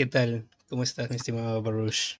[0.00, 0.48] ¿Qué tal?
[0.70, 2.18] ¿Cómo estás, mi estimado Baruch?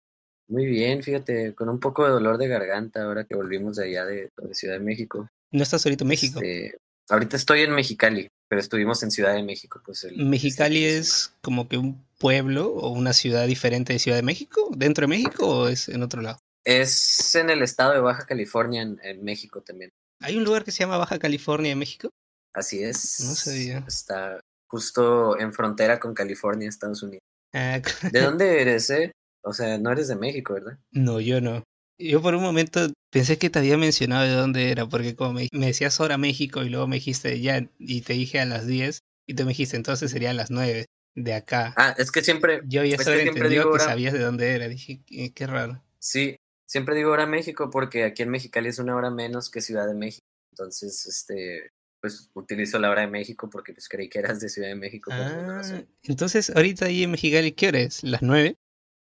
[0.48, 4.04] Muy bien, fíjate, con un poco de dolor de garganta ahora que volvimos de allá
[4.04, 5.30] de, Ciudad de México.
[5.50, 6.40] ¿No estás ahorita en México?
[6.42, 6.76] Este,
[7.08, 9.80] ahorita estoy en Mexicali, pero estuvimos en Ciudad de México.
[9.82, 14.68] Pues ¿Mexicali es como que un pueblo o una ciudad diferente de Ciudad de México?
[14.76, 16.38] ¿Dentro de México o es en otro lado?
[16.66, 19.90] Es en el estado de Baja California, en, México también.
[20.20, 22.10] ¿Hay un lugar que se llama Baja California en México?
[22.52, 23.20] Así es.
[23.20, 23.82] No sabía.
[23.88, 27.22] Está justo en frontera con California, Estados Unidos.
[27.52, 27.80] Ah,
[28.12, 29.12] ¿De dónde eres, eh?
[29.42, 30.78] O sea, no eres de México, ¿verdad?
[30.92, 31.64] No, yo no.
[31.98, 35.48] Yo por un momento pensé que te había mencionado de dónde era, porque como me,
[35.52, 39.34] decías ahora México y luego me dijiste ya, y te dije a las 10, y
[39.34, 41.74] tú me dijiste entonces serían las 9 de acá.
[41.76, 42.60] Ah, es que siempre.
[42.66, 44.68] Yo ya entendido que sabías de dónde era.
[44.68, 45.02] Dije,
[45.34, 45.82] qué, raro.
[45.98, 49.86] Sí, siempre digo hora México porque aquí en Mexicali es una hora menos que Ciudad
[49.86, 50.24] de México.
[50.52, 54.68] Entonces, este, pues utilizo la hora de México porque pues creí que eras de Ciudad
[54.68, 55.10] de México.
[55.12, 55.62] Ah,
[56.02, 58.02] entonces ahorita ahí en Mexicali, ¿qué hora es?
[58.02, 58.56] ¿Las nueve?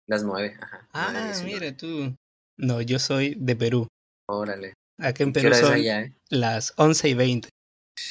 [0.06, 0.88] Las nueve, ajá.
[0.92, 2.14] Ah, mira tú.
[2.56, 3.88] No, yo soy de Perú.
[4.28, 4.74] Órale.
[4.98, 6.14] Aquí en Perú son eh?
[6.28, 7.48] las once y veinte.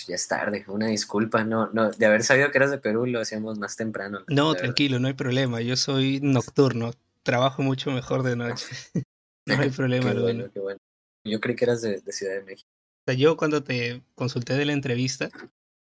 [0.07, 3.21] Ya es tarde, una disculpa, no, no, de haber sabido que eras de Perú lo
[3.21, 4.23] hacíamos más temprano.
[4.27, 6.91] No, tranquilo, no hay problema, yo soy nocturno,
[7.23, 8.65] trabajo mucho mejor de noche.
[9.47, 10.79] no hay problema, qué bueno, qué bueno.
[11.23, 12.69] Yo creí que eras de Ciudad de México
[13.13, 15.29] yo cuando te consulté de la entrevista,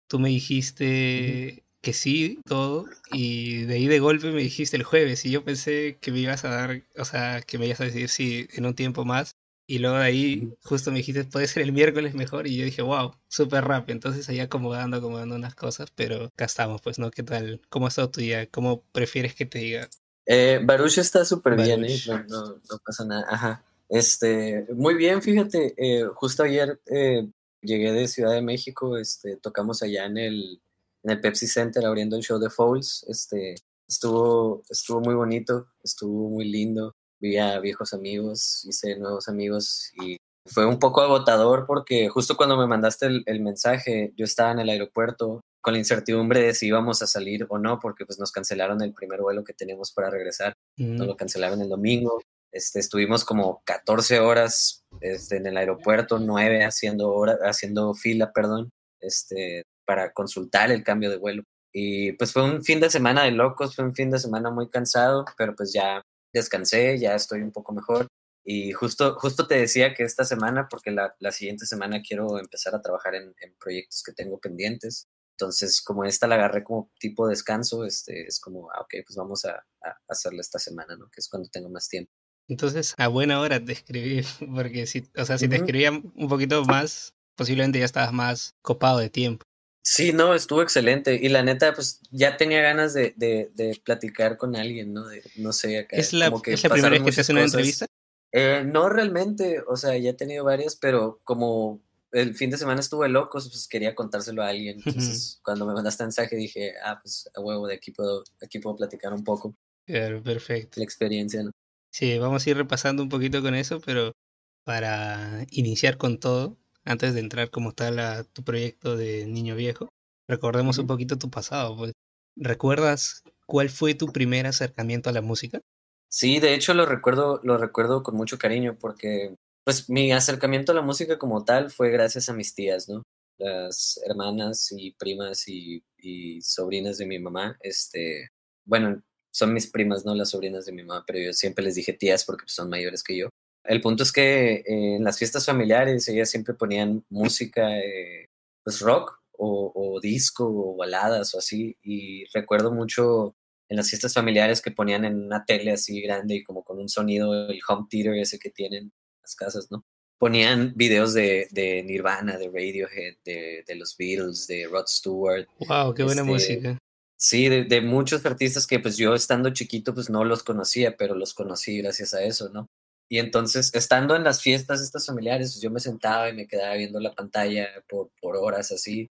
[0.08, 5.24] tú me dijiste que sí, todo, y de ahí de golpe me dijiste el jueves,
[5.26, 8.08] y yo pensé que me ibas a dar, o sea, que me ibas a decir
[8.08, 9.36] sí en un tiempo más,
[9.66, 12.80] y luego de ahí justo me dijiste, puede ser el miércoles mejor, y yo dije,
[12.80, 17.10] wow, súper rápido, entonces ahí acomodando, acomodando unas cosas, pero acá estamos, pues, ¿no?
[17.10, 17.60] ¿Qué tal?
[17.68, 18.48] ¿Cómo ha estado tu día?
[18.48, 19.88] ¿Cómo prefieres que te diga?
[20.26, 21.96] Eh, Baruch está súper bien, ¿eh?
[22.06, 23.64] no, no, no pasa nada, ajá.
[23.94, 27.28] Este, muy bien, fíjate, eh, justo ayer eh,
[27.62, 30.60] llegué de Ciudad de México, este, tocamos allá en el,
[31.04, 33.54] en el Pepsi Center abriendo el show de Fouls, este,
[33.88, 40.16] estuvo, estuvo muy bonito, estuvo muy lindo, vi a viejos amigos, hice nuevos amigos y
[40.44, 44.70] fue un poco agotador porque justo cuando me mandaste el, mensaje, yo estaba en el
[44.70, 48.82] aeropuerto con la incertidumbre de si íbamos a salir o no, porque pues nos cancelaron
[48.82, 52.18] el primer vuelo que teníamos para regresar, nos lo cancelaron el domingo,
[52.54, 58.70] este, estuvimos como 14 horas este, en el aeropuerto, 9 haciendo, hora, haciendo fila, perdón,
[59.00, 61.42] este, para consultar el cambio de vuelo.
[61.72, 64.70] Y pues fue un fin de semana de locos, fue un fin de semana muy
[64.70, 66.00] cansado, pero pues ya
[66.32, 68.06] descansé, ya estoy un poco mejor.
[68.44, 72.76] Y justo, justo te decía que esta semana, porque la, la siguiente semana quiero empezar
[72.76, 75.08] a trabajar en, proyectos que tengo pendientes.
[75.36, 79.44] Entonces, como esta la agarré como tipo descanso, este, es como, ah, ok, pues vamos
[79.44, 81.06] a, a hacerla esta semana, ¿no?
[81.10, 82.12] Que es cuando tengo más tiempo.
[82.48, 84.22] Entonces, a buena hora te escribí,
[84.54, 88.98] porque si, o sea, si te escribía un poquito más, posiblemente ya estabas más copado
[88.98, 89.44] de tiempo.
[89.86, 91.18] Sí, no, estuvo excelente.
[91.20, 95.06] Y la neta, pues ya tenía ganas de, de, de platicar con alguien, ¿no?
[95.06, 95.96] De, no sé, acá.
[95.96, 97.86] ¿Es la, ¿es la primera vez que te hace una entrevista?
[98.32, 101.82] Eh, no realmente, o sea, ya he tenido varias, pero como
[102.12, 104.80] el fin de semana estuve loco, pues quería contárselo a alguien.
[104.86, 108.76] Entonces, cuando me mandaste mensaje dije, ah, pues a huevo, de aquí puedo, aquí puedo
[108.76, 109.54] platicar un poco.
[109.86, 110.80] Claro, perfecto.
[110.80, 111.50] La experiencia, ¿no?
[111.94, 114.16] Sí, vamos a ir repasando un poquito con eso, pero
[114.64, 119.90] para iniciar con todo, antes de entrar como tal a tu proyecto de Niño Viejo,
[120.26, 121.76] recordemos un poquito tu pasado.
[121.76, 121.92] Pues.
[122.34, 125.60] ¿Recuerdas cuál fue tu primer acercamiento a la música?
[126.08, 130.74] Sí, de hecho lo recuerdo, lo recuerdo con mucho cariño porque pues mi acercamiento a
[130.74, 133.04] la música como tal fue gracias a mis tías, ¿no?
[133.38, 138.30] Las hermanas y primas y, y sobrinas de mi mamá, este,
[138.64, 139.00] bueno,
[139.34, 142.24] son mis primas, no las sobrinas de mi mamá, pero yo siempre les dije tías
[142.24, 143.28] porque son mayores que yo.
[143.64, 148.28] El punto es que eh, en las fiestas familiares ellas siempre ponían música, eh,
[148.62, 151.76] pues rock o, disco o baladas o así.
[151.82, 153.34] Y recuerdo mucho
[153.68, 156.88] en las fiestas familiares que ponían en una tele así grande y como con un
[156.88, 159.84] sonido, el home theater ese que tienen las casas, ¿no?
[160.16, 165.46] Ponían videos de, de Nirvana, de Radiohead, de, de, los Beatles, de Rod Stewart.
[165.66, 165.92] ¡Wow!
[165.92, 166.78] ¡Qué buena este, música!
[167.16, 171.32] Sí, de, muchos artistas que pues yo estando chiquito pues no los conocía, pero los
[171.34, 172.68] conocí gracias a eso, ¿no?
[173.08, 176.74] Y entonces, estando en las fiestas estas familiares, pues yo me sentaba y me quedaba
[176.74, 179.10] viendo la pantalla por, por horas así.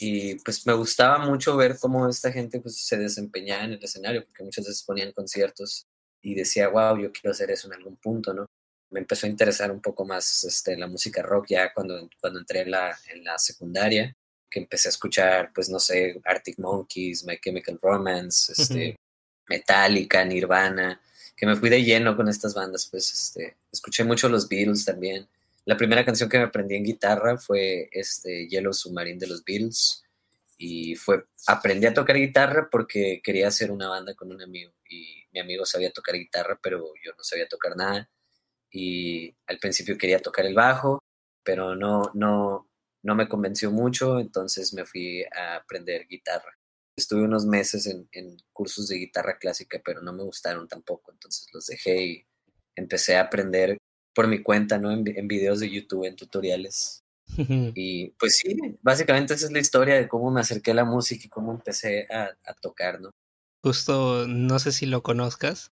[0.00, 4.24] Y pues me gustaba mucho ver cómo esta gente pues se desempeñaba en el escenario,
[4.24, 5.86] porque muchas veces ponían conciertos
[6.22, 8.46] y decía, wow, yo quiero hacer eso en algún punto, ¿no?
[8.90, 12.62] Me empezó a interesar un poco más este, la música rock ya cuando, cuando entré
[12.62, 14.16] en la, en la secundaria
[14.54, 18.94] que empecé a escuchar, pues no sé, Arctic Monkeys, My Chemical Romance, este,
[19.48, 21.02] Metallica, Nirvana,
[21.36, 25.26] que me fui de lleno con estas bandas, pues este, escuché mucho los Beatles también.
[25.64, 30.04] La primera canción que me aprendí en guitarra fue este Yellow Submarine de los Beatles
[30.56, 35.16] y fue, aprendí a tocar guitarra porque quería hacer una banda con un amigo y
[35.32, 38.08] mi amigo sabía tocar guitarra, pero yo no sabía tocar nada
[38.70, 41.00] y al principio quería tocar el bajo,
[41.42, 42.68] pero no, no,
[43.04, 46.58] no me convenció mucho, entonces me fui a aprender guitarra.
[46.96, 51.46] Estuve unos meses en, en cursos de guitarra clásica, pero no me gustaron tampoco, entonces
[51.52, 52.26] los dejé y
[52.76, 53.76] empecé a aprender
[54.14, 54.90] por mi cuenta, ¿no?
[54.90, 57.00] En, en videos de YouTube, en tutoriales.
[57.74, 61.24] y pues sí, básicamente esa es la historia de cómo me acerqué a la música
[61.26, 63.10] y cómo empecé a, a tocar, ¿no?
[63.62, 65.72] Justo, no sé si lo conozcas,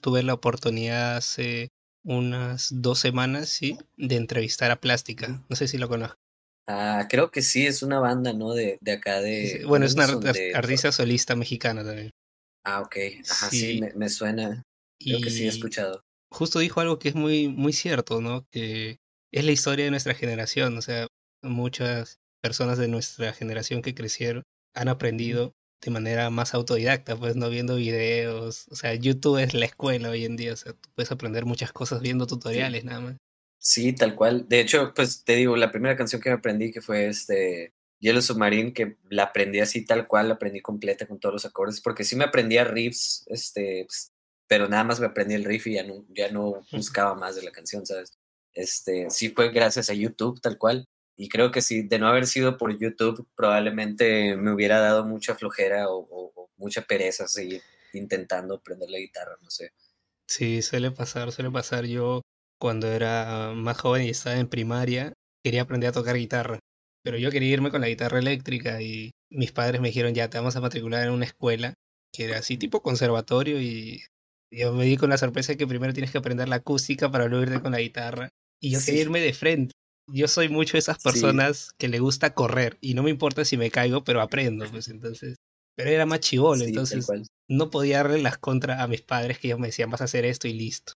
[0.00, 1.68] tuve la oportunidad hace
[2.04, 5.42] unas dos semanas, sí, de entrevistar a Plástica.
[5.48, 6.23] No sé si lo conozco.
[6.66, 8.52] Ah, creo que sí, es una banda, ¿no?
[8.54, 9.64] De, de acá de...
[9.66, 10.06] Bueno, es una
[10.54, 12.10] artista solista mexicana también.
[12.64, 12.96] Ah, ok.
[13.28, 14.62] Ajá, sí, me, me, suena.
[14.98, 16.00] Creo que sí he escuchado.
[16.32, 18.46] Justo dijo algo que es muy, muy cierto, ¿no?
[18.50, 18.98] Que
[19.30, 20.78] es la historia de nuestra generación.
[20.78, 21.06] O sea,
[21.42, 24.42] muchas personas de nuestra generación que crecieron
[24.74, 25.52] han aprendido
[25.84, 28.66] de manera más autodidacta, pues no viendo videos.
[28.70, 30.54] O sea, YouTube es la escuela hoy en día.
[30.54, 33.16] O sea, tú puedes aprender muchas cosas viendo tutoriales nada más.
[33.64, 34.46] Sí, tal cual.
[34.46, 38.74] De hecho, pues te digo, la primera canción que aprendí que fue este Hielo Submarine,
[38.74, 42.14] que la aprendí así tal cual, la aprendí completa con todos los acordes, porque sí
[42.14, 44.12] me aprendía riffs, este, pues,
[44.46, 47.42] pero nada más me aprendí el riff y ya no, ya no buscaba más de
[47.42, 48.18] la canción, ¿sabes?
[48.52, 50.86] Este, sí fue gracias a YouTube tal cual.
[51.16, 55.36] Y creo que si de no haber sido por YouTube, probablemente me hubiera dado mucha
[55.36, 57.62] flojera o, o, mucha pereza seguir
[57.94, 59.72] intentando aprender la guitarra, no sé.
[60.26, 61.86] Sí, suele pasar, suele pasar.
[61.86, 62.20] Yo
[62.64, 65.12] cuando era más joven y estaba en primaria,
[65.44, 66.60] quería aprender a tocar guitarra.
[67.02, 70.38] Pero yo quería irme con la guitarra eléctrica y mis padres me dijeron, ya te
[70.38, 71.74] vamos a matricular en una escuela
[72.10, 74.00] que era así tipo conservatorio y
[74.50, 77.26] yo me di con la sorpresa de que primero tienes que aprender la acústica para
[77.26, 78.30] luego irte con la guitarra.
[78.62, 79.74] Y yo quería irme de frente
[80.10, 83.58] yo soy mucho de esas personas que le gusta correr y no me importa si
[83.58, 85.36] me caigo, pero aprendo, pues entonces.
[85.76, 87.06] Pero era más chivolo, entonces
[87.48, 90.24] no podía darle las contras a mis padres que ellos me decían vas a hacer
[90.24, 90.94] esto y listo.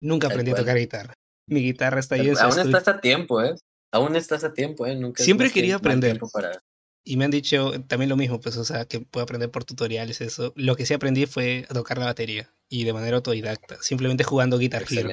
[0.00, 1.14] Nunca aprendí a tocar guitarra.
[1.46, 3.54] Mi guitarra está ahí en Aún estás a tiempo, ¿eh?
[3.92, 4.94] Aún estás a tiempo, ¿eh?
[4.94, 6.20] Nunca Siempre quería aprender.
[6.32, 6.62] Para...
[7.04, 10.20] Y me han dicho también lo mismo, pues, o sea, que puedo aprender por tutoriales,
[10.20, 10.52] eso.
[10.56, 14.58] Lo que sí aprendí fue a tocar la batería y de manera autodidacta, simplemente jugando
[14.58, 15.10] Guitar Hero.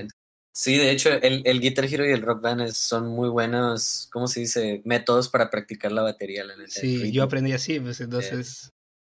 [0.53, 4.27] Sí, de hecho, el, el Guitar Hero y el Rock Band son muy buenos, ¿cómo
[4.27, 4.81] se dice?
[4.85, 6.71] Métodos para practicar la batería, la neta.
[6.71, 8.71] Sí, yo aprendí así, pues entonces.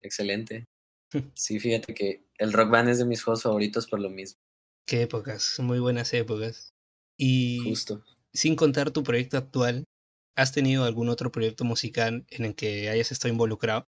[0.03, 0.65] excelente.
[1.35, 4.39] Sí, fíjate que el Rock Band es de mis juegos favoritos por lo mismo.
[4.89, 6.73] Qué épocas, muy buenas épocas.
[7.19, 8.03] Y Justo.
[8.33, 9.85] sin contar tu proyecto actual,
[10.35, 13.87] ¿has tenido algún otro proyecto musical en el que hayas estado involucrado?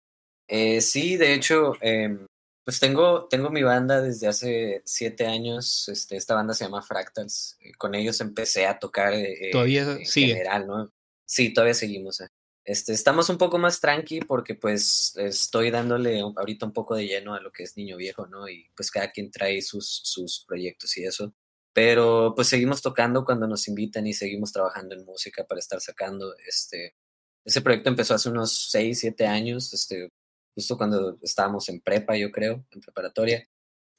[0.49, 2.17] Eh, sí, de hecho, eh,
[2.65, 5.87] pues tengo, tengo mi banda desde hace siete años.
[5.91, 7.59] Este, esta banda se llama Fractals.
[7.61, 10.91] Eh, con ellos empecé a tocar eh, todavía en general, ¿no?
[11.27, 12.23] Sí, todavía seguimos.
[12.67, 17.35] Este, estamos un poco más tranqui porque pues estoy dándole ahorita un poco de lleno
[17.35, 18.49] a lo que es Niño Viejo, ¿no?
[18.49, 21.33] Y pues cada quien trae sus, sus proyectos y eso.
[21.73, 26.35] Pero pues seguimos tocando cuando nos invitan y seguimos trabajando en música para estar sacando.
[26.45, 26.97] Este,
[27.45, 29.73] ese proyecto empezó hace unos seis, siete años.
[29.73, 30.11] Este,
[30.57, 33.49] justo cuando estábamos en prepa, yo creo, en preparatoria,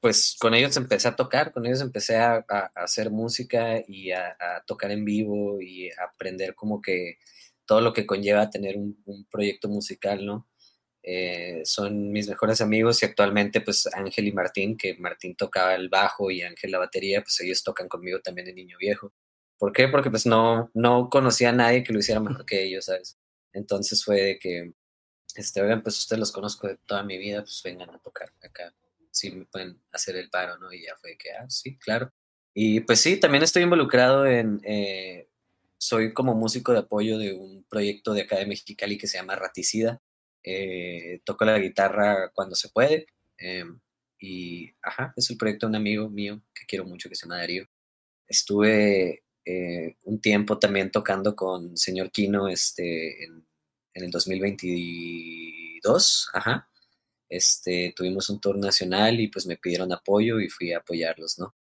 [0.01, 4.35] pues con ellos empecé a tocar, con ellos empecé a, hacer música y a,
[4.65, 7.17] tocar en vivo y a aprender como que
[7.67, 8.97] todo lo que conlleva tener un,
[9.29, 10.47] proyecto musical, ¿no?
[11.03, 15.89] Eh, son mis mejores amigos y actualmente pues Ángel y Martín, que Martín tocaba el
[15.89, 19.13] bajo y Ángel la batería, pues ellos tocan conmigo también en Niño Viejo.
[19.57, 19.87] ¿Por qué?
[19.87, 23.17] Porque pues no, no conocía a nadie que lo hiciera mejor que ellos, ¿sabes?
[23.53, 24.73] Entonces fue de que
[25.35, 28.73] este, oigan, pues ustedes los conozco de toda mi vida, pues vengan a tocar acá,
[29.11, 30.73] si me pueden hacer el paro, ¿no?
[30.73, 32.11] Y ya fue que, ah, sí, claro.
[32.55, 35.29] Y pues sí, también estoy involucrado en, eh,
[35.77, 39.35] soy como músico de apoyo de un proyecto de acá de Mexicali que se llama
[39.35, 40.01] Raticida.
[40.43, 43.07] Eh, toco la guitarra cuando se puede.
[43.39, 43.65] Eh,
[44.19, 47.37] y, ajá, es el proyecto de un amigo mío que quiero mucho que se llama
[47.37, 47.65] Darío.
[48.27, 49.23] Estuve
[50.03, 53.23] un tiempo también tocando con señor Kino este,
[53.97, 56.69] en el 2022, ajá,
[57.29, 61.55] este, tuvimos un tour nacional y pues me pidieron apoyo y fui a apoyarlos, ¿no?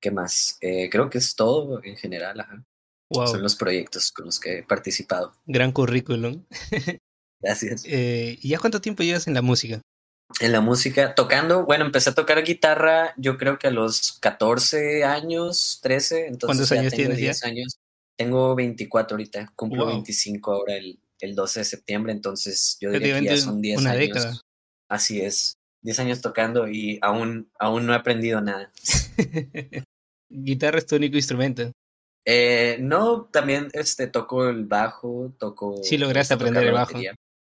[0.00, 0.56] ¿Qué más?
[0.60, 2.64] Eh, creo que es todo en general, ajá.
[3.10, 5.32] Son los proyectos con los que he participado.
[5.46, 6.44] Gran currículum.
[7.40, 7.84] Gracias.
[7.86, 9.80] Eh, ¿Y ya cuánto tiempo llevas en la música?
[10.38, 15.02] En la música, tocando, bueno, empecé a tocar guitarra yo creo que a los 14
[15.02, 17.78] años, 13, entonces ¿Cuántos años tienes 10 años.
[18.16, 23.24] Tengo 24 ahorita, cumplo 25 ahora el, el 12 de septiembre, entonces yo diría que
[23.24, 23.98] ya son 10 años.
[23.98, 24.40] Década.
[24.88, 28.70] Así es, 10 años tocando y aún, aún no he aprendido nada.
[30.28, 31.72] ¿Guitarra es tu único instrumento?
[32.24, 35.82] Eh, no, también este, toco el bajo, toco...
[35.82, 36.98] Sí lograste aprender el bajo.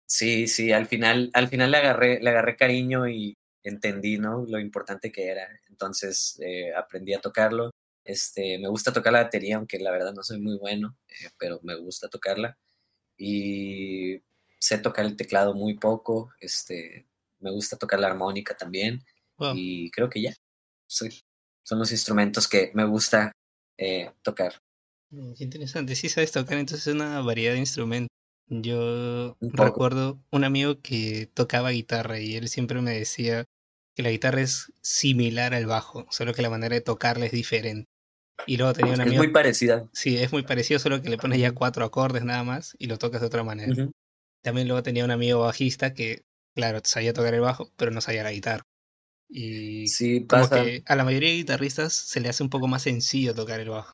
[0.06, 4.46] Sí, sí, al final, al final le agarré, le agarré cariño y entendí, ¿no?
[4.48, 5.48] Lo importante que era.
[5.70, 7.72] Entonces eh, aprendí a tocarlo.
[8.04, 11.60] Este, me gusta tocar la batería, aunque la verdad no soy muy bueno, eh, pero
[11.64, 12.58] me gusta tocarla.
[13.18, 14.20] Y
[14.58, 16.32] sé tocar el teclado muy poco.
[16.40, 17.06] Este,
[17.40, 19.04] me gusta tocar la armónica también.
[19.54, 20.34] Y creo que ya.
[20.88, 23.32] son los instrumentos que me gusta
[23.80, 24.54] eh, tocar.
[25.12, 25.96] Mm, qué interesante.
[25.96, 28.10] Sí sabes tocar entonces una variedad de instrumentos.
[28.48, 33.46] Yo recuerdo un amigo que tocaba guitarra y él siempre me decía
[33.96, 37.88] que la guitarra es similar al bajo, solo que la manera de tocarla es diferente.
[38.48, 39.22] Y luego tenía un amigo.
[39.22, 39.88] Es muy parecida.
[39.94, 42.98] Sí, es muy parecido, solo que le pones ya cuatro acordes nada más y lo
[42.98, 43.92] tocas de otra manera.
[44.42, 46.24] También luego tenía un amigo bajista que,
[46.56, 48.64] claro, sabía tocar el bajo, pero no sabía la guitarra.
[49.30, 52.82] Y sí, como que a la mayoría de guitarristas se le hace un poco más
[52.84, 53.94] sencillo tocar el bajo.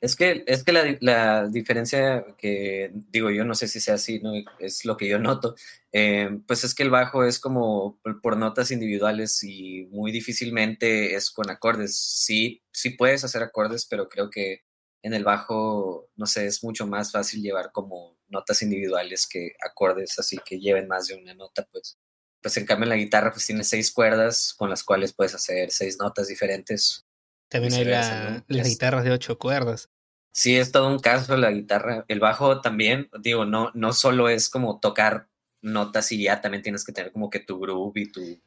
[0.00, 4.18] Es que, es que la, la, diferencia que, digo, yo no sé si sea así,
[4.18, 4.32] ¿no?
[4.58, 5.54] es lo que yo noto,
[5.92, 11.30] eh, pues es que el bajo es como por, notas individuales y muy difícilmente es
[11.30, 11.96] con acordes.
[11.96, 14.62] Sí, sí puedes hacer acordes, pero creo que
[15.02, 20.18] en el bajo, no sé, es mucho más fácil llevar como notas individuales que acordes,
[20.18, 21.96] así que lleven más de una nota, pues.
[22.42, 25.70] Pues en cambio en la guitarra pues tiene seis cuerdas con las cuales puedes hacer
[25.70, 27.06] seis notas diferentes
[27.52, 29.90] también hay las guitarras de ocho cuerdas.
[30.32, 32.06] Sí, es todo un caso la guitarra.
[32.08, 35.28] El bajo también, digo, no, no solo es como tocar
[35.60, 38.40] notas y ya, también tienes que tener como que tu groove y tu,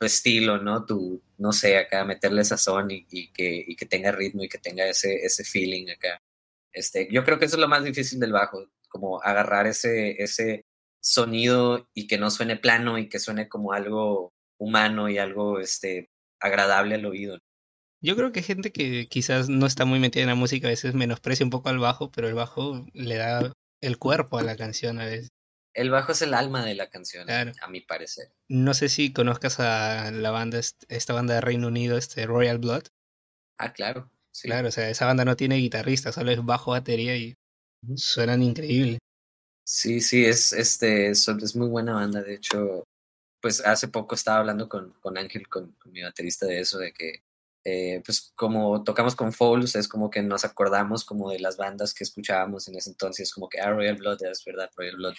[0.00, 0.84] estilo, ¿no?
[0.84, 4.58] Tu, no sé, acá meterle sazón y, y, que, y que tenga ritmo y que
[4.58, 6.20] tenga ese, ese feeling acá.
[6.72, 10.64] Este, yo creo que eso es lo más difícil del bajo, como agarrar ese, ese
[11.02, 16.08] sonido y que no suene plano y que suene como algo humano y algo este,
[16.40, 17.38] agradable al oído.
[18.00, 20.94] Yo creo que gente que quizás no está muy metida en la música, a veces
[20.94, 25.00] menosprecia un poco al bajo, pero el bajo le da el cuerpo a la canción
[25.00, 25.30] a veces.
[25.74, 28.32] El bajo es el alma de la canción, a mi parecer.
[28.48, 32.84] No sé si conozcas a la banda, esta banda de Reino Unido, este Royal Blood.
[33.56, 34.10] Ah, claro.
[34.42, 37.34] Claro, o sea, esa banda no tiene guitarrista, solo es bajo, batería y
[37.96, 38.98] suenan increíble.
[39.64, 42.22] Sí, sí, es, este, es muy buena banda.
[42.22, 42.84] De hecho,
[43.40, 46.92] pues hace poco estaba hablando con, con Ángel, con, con mi baterista, de eso, de
[46.92, 47.22] que
[47.64, 51.94] eh, pues como tocamos con Fouls, es como que nos acordamos como de las bandas
[51.94, 55.14] que escuchábamos en ese entonces, como que ah, Royal Blood, es verdad, Royal Blood.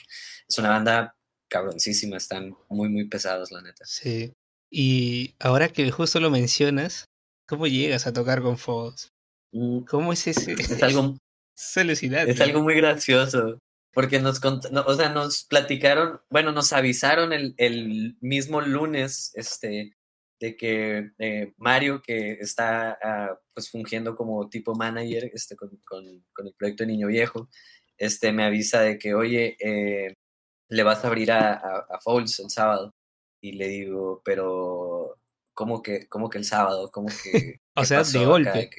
[0.47, 1.15] Es una banda
[1.49, 3.85] cabroncísima, están muy, muy pesados, la neta.
[3.85, 4.33] Sí.
[4.69, 7.05] Y ahora que justo lo mencionas,
[7.47, 9.09] ¿cómo llegas a tocar con Fouls?
[9.53, 10.53] Mm, ¿Cómo es ese?
[10.53, 11.15] Es algo,
[11.55, 13.59] es algo muy gracioso.
[13.93, 19.95] Porque nos, o sea, nos platicaron, bueno, nos avisaron el, el mismo lunes, este,
[20.43, 25.71] de que eh, Mario, que está ah, pues fungiendo como tipo manager este, con,
[26.03, 27.49] el proyecto Niño Viejo,
[27.97, 30.15] este, me avisa de que, oye, eh,
[30.67, 32.93] le vas a abrir a, a, el sábado.
[33.41, 35.17] Y le digo, pero,
[35.53, 36.91] ¿cómo que, cómo que el sábado?
[36.91, 37.61] ¿Cómo que...
[37.75, 38.69] o sea, de golpe.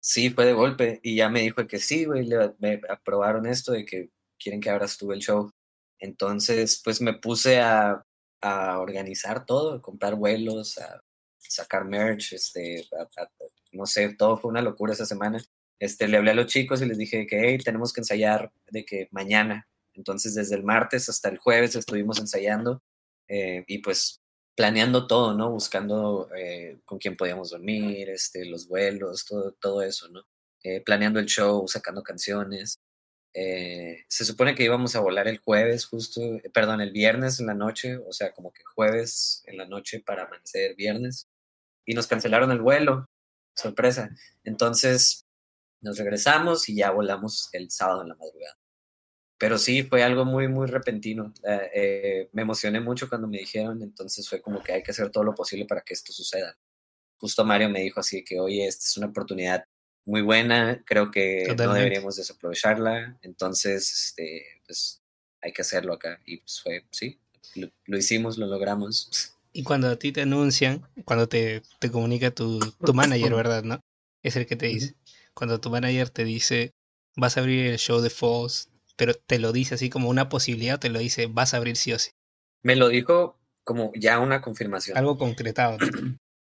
[0.00, 1.00] sí, fue de golpe.
[1.04, 2.28] Y ya me dijo que sí, güey,
[2.58, 4.10] me aprobaron esto de que
[4.44, 5.50] quieren que abras tú el show.
[5.98, 8.04] Entonces, pues me puse a
[8.44, 11.02] a organizar todo, a comprar vuelos, a
[11.38, 12.86] sacar merch, este,
[13.72, 15.42] no sé, todo fue una locura esa semana.
[15.80, 18.84] Este, le hablé a los chicos y les dije que hey, tenemos que ensayar de
[18.84, 19.66] que mañana.
[19.94, 22.82] Entonces, desde el martes hasta el jueves estuvimos ensayando
[23.28, 24.20] eh, y pues
[24.54, 25.50] planeando todo, ¿no?
[25.50, 30.20] Buscando eh, con quién podíamos dormir, este, los vuelos, todo, todo eso, ¿no?
[30.62, 32.78] Eh, planeando el show, sacando canciones.
[33.34, 37.46] Eh, se supone que íbamos a volar el jueves, justo, eh, perdón, el viernes en
[37.46, 41.28] la noche, o sea, como que jueves en la noche para amanecer viernes,
[41.84, 43.08] y nos cancelaron el vuelo,
[43.56, 44.10] sorpresa.
[44.44, 45.26] Entonces
[45.80, 48.56] nos regresamos y ya volamos el sábado en la madrugada.
[49.38, 51.34] Pero sí, fue algo muy, muy repentino.
[51.74, 55.24] Eh, me emocioné mucho cuando me dijeron, entonces fue como que hay que hacer todo
[55.24, 56.56] lo posible para que esto suceda.
[57.18, 59.64] Justo Mario me dijo así que, oye, esta es una oportunidad
[60.04, 65.02] muy buena, creo que no deberíamos desaprovecharla, entonces, este, pues
[65.40, 66.20] hay que hacerlo acá.
[66.26, 67.18] Y pues fue, sí,
[67.54, 69.34] lo, hicimos, lo logramos.
[69.52, 73.62] Y cuando a ti te anuncian, cuando te, te comunica tu, tu manager, ¿verdad?
[73.62, 73.80] ¿No?
[74.22, 74.94] Es el que te dice.
[75.32, 76.72] Cuando tu manager te dice,
[77.16, 80.78] vas a abrir el show de Falls, pero te lo dice así como una posibilidad,
[80.78, 82.10] te lo dice, vas a abrir sí o sí.
[82.62, 84.96] Me lo dijo como ya una confirmación.
[84.96, 85.78] Algo concretado.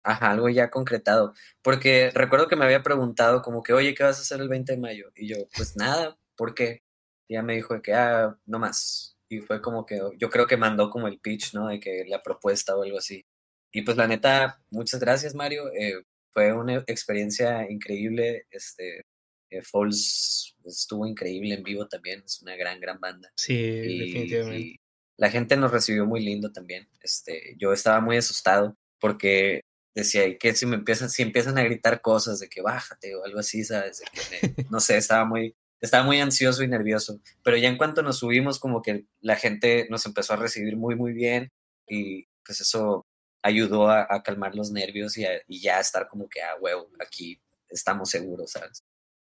[0.02, 1.34] Ajá, algo ya concretado.
[1.62, 4.72] Porque recuerdo que me había preguntado como que, oye, ¿qué vas a hacer el 20
[4.72, 5.10] de mayo?
[5.14, 6.82] Y yo, pues nada, ¿por qué?
[7.28, 9.16] Y ella me dijo que, ah, no más.
[9.28, 11.68] Y fue como que, yo creo que mandó como el pitch, ¿no?
[11.68, 13.24] De que la propuesta o algo así.
[13.72, 15.70] Y pues la neta, muchas gracias, Mario.
[15.72, 16.02] Eh,
[16.32, 18.46] fue una experiencia increíble.
[18.50, 19.04] Este,
[19.50, 22.22] eh, Falls estuvo increíble en vivo también.
[22.24, 23.30] Es una gran, gran banda.
[23.36, 24.80] Sí, definitivamente.
[25.16, 26.88] la gente nos recibió muy lindo también.
[27.00, 29.60] Este, yo estaba muy asustado porque
[29.94, 33.24] decía, ¿y qué si me empiezan, si empiezan a gritar cosas de que bájate o
[33.24, 34.02] algo así, sabes?
[34.70, 37.20] no sé, estaba muy, estaba muy ansioso y nervioso.
[37.42, 40.94] Pero ya en cuanto nos subimos, como que la gente nos empezó a recibir muy,
[40.96, 41.52] muy bien
[41.88, 43.06] y pues eso
[43.42, 48.10] ayudó a, calmar los nervios y, y, ya estar como que, ah, huevo, aquí estamos
[48.10, 48.84] seguros, ¿sabes?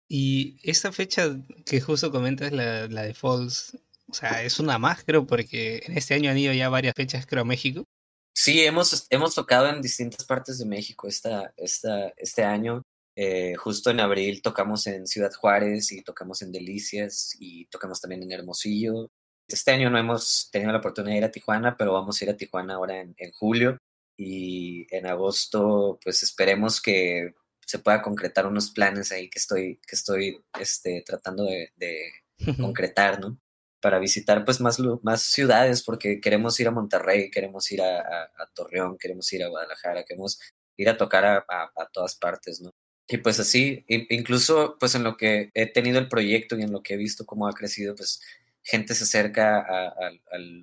[0.10, 5.04] Y esta fecha que justo comentas, la, la de Falls, o sea, es una más,
[5.04, 7.88] creo, porque en este año han ido ya varias fechas, creo, a México.
[8.36, 12.82] Sí, hemos, hemos tocado en distintas partes de México esta, esta, este año.
[13.16, 18.24] Eh, justo en abril tocamos en Ciudad Juárez y tocamos en Delicias y tocamos también
[18.24, 19.12] en Hermosillo.
[19.48, 22.32] Este año no hemos tenido la oportunidad de ir a Tijuana, pero vamos a ir
[22.32, 23.78] a Tijuana ahora en, en julio
[24.18, 27.34] y en agosto pues esperemos que
[27.66, 32.12] se pueda concretar unos planes ahí que estoy, que estoy este, tratando de, de
[32.60, 33.38] concretar, ¿no?
[33.84, 38.98] Para visitar pues más, más ciudades porque queremos ir a Monterrey, queremos ir a, Torreón,
[38.98, 40.40] queremos ir a Guadalajara, queremos
[40.78, 42.72] ir a tocar a, todas partes, ¿no?
[43.10, 46.82] Y pues así, incluso pues en lo que he tenido el proyecto y en lo
[46.82, 48.22] que he visto cómo ha crecido, pues
[48.64, 50.12] gente se acerca a,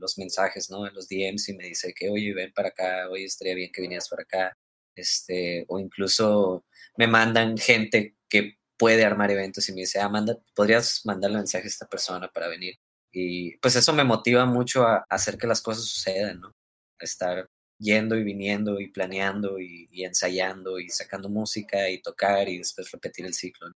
[0.00, 0.86] los mensajes, ¿no?
[0.86, 3.82] En los DMs y me dice que, oye, ven para acá, oye, estaría bien que
[3.82, 4.56] vinieras para acá,
[4.96, 6.64] este, o incluso
[6.96, 11.64] me mandan gente que puede armar eventos y me dice, ah, manda, podrías mandarle mensaje
[11.64, 12.78] a esta persona para venir.
[13.12, 16.48] Y pues eso me motiva mucho a, hacer que las cosas sucedan, ¿no?
[16.48, 17.48] A estar
[17.78, 23.26] yendo y viniendo y planeando y, ensayando y sacando música y tocar y después repetir
[23.26, 23.72] el ciclo.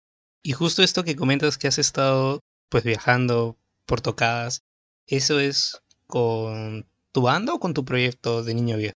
[0.43, 4.63] Y justo esto que comentas que has estado pues viajando por tocadas,
[5.05, 8.95] ¿eso es con tu banda o con tu proyecto de Niño Viejo?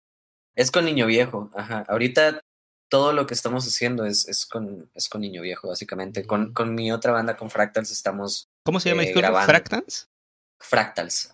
[0.56, 1.86] Es con Niño Viejo, ajá.
[1.88, 2.42] Ahorita
[2.89, 6.25] todo lo que estamos haciendo es, es, con, es con Niño Viejo, básicamente.
[6.25, 6.54] Con, mm.
[6.54, 8.48] con mi otra banda, con Fractals, estamos.
[8.63, 9.04] ¿Cómo se llama?
[9.04, 10.10] Eh, ¿Fractals?
[10.59, 11.29] Fractals.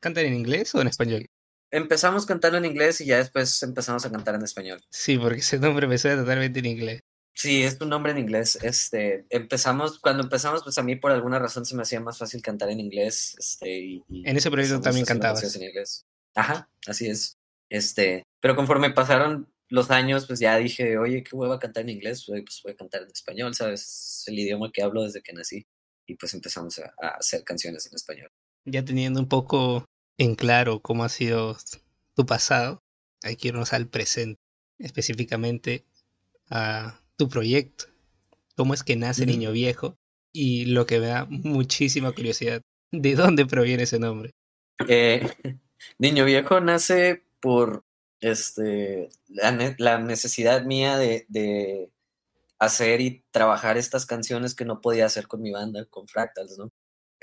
[0.00, 1.26] ¿Cantan en inglés o en español?
[1.70, 4.80] Empezamos cantando en inglés y ya después empezamos a cantar en español.
[4.90, 7.00] Sí, porque ese nombre me suena totalmente en inglés.
[7.34, 8.58] Sí, es un nombre en inglés.
[8.62, 12.42] Este, empezamos, cuando empezamos, pues a mí por alguna razón se me hacía más fácil
[12.42, 13.34] cantar en inglés.
[13.38, 15.56] Este, y, en ese proyecto también cantabas.
[15.56, 16.04] En inglés.
[16.34, 17.38] Ajá, así es.
[17.70, 22.24] Este, pero conforme pasaron los años, pues ya dije, oye, qué hueva cantar en inglés,
[22.26, 23.80] pues voy a cantar en español, ¿sabes?
[23.80, 25.64] Es el idioma que hablo desde que nací.
[26.06, 28.30] Y pues empezamos a hacer canciones en español
[28.64, 29.84] ya teniendo un poco
[30.18, 31.56] en claro cómo ha sido
[32.14, 32.82] tu pasado,
[33.22, 34.40] hay que irnos al presente,
[34.78, 35.84] específicamente
[36.50, 37.86] a tu proyecto.
[38.56, 39.96] ¿Cómo es que nace Niño Viejo?
[40.32, 44.32] Y lo que me da muchísima curiosidad, ¿de dónde proviene ese nombre?
[44.88, 45.28] Eh,
[45.98, 47.84] Niño Viejo nace por
[48.20, 51.90] este, la, necesidad mía de, de,
[52.58, 56.70] hacer y trabajar estas canciones que no podía hacer con mi banda, con Fractals, ¿no?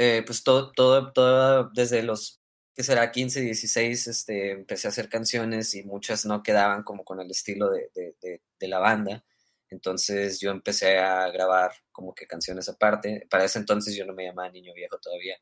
[0.01, 2.41] Eh, pues todo, todo, todo desde los,
[2.73, 7.19] que será 15, 16, este, empecé a hacer canciones y muchas no quedaban como con
[7.19, 9.25] el estilo de, de, la banda.
[9.69, 13.27] Entonces yo empecé a grabar como que canciones aparte.
[13.29, 15.35] Para ese entonces yo no me llamaba Niño Viejo todavía.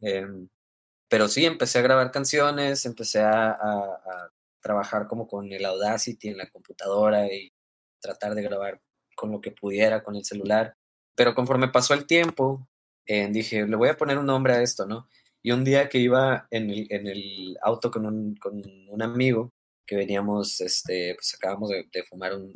[0.00, 0.48] Em,
[1.08, 6.38] pero sí, empecé a grabar canciones, empecé a, a, trabajar como con el Audacity en
[6.38, 7.52] la computadora y
[8.00, 8.80] tratar de grabar
[9.16, 10.76] con lo que pudiera con el celular.
[11.16, 12.68] Pero conforme pasó el tiempo,
[13.06, 15.08] dije, le voy a poner un nombre a esto, ¿no?
[15.42, 19.52] Y un día que iba en el, en el auto con un, con un, amigo,
[19.86, 22.52] que veníamos, este, pues acabamos de, fumar un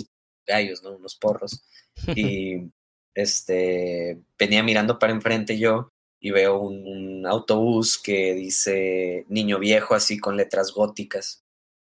[0.47, 0.97] gallos, ¿no?
[0.97, 1.65] Unos porros.
[2.17, 2.71] Y
[3.15, 5.89] este, venía mirando para enfrente yo
[6.21, 11.45] y veo un, autobús que dice niño viejo así con letras góticas.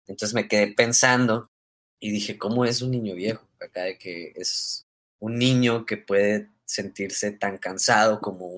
[0.07, 1.51] Entonces me quedé pensando
[1.99, 3.47] y dije, ¿cómo es un niño viejo?
[3.59, 4.85] Acá de que es
[5.19, 8.49] un niño que puede sentirse tan cansado como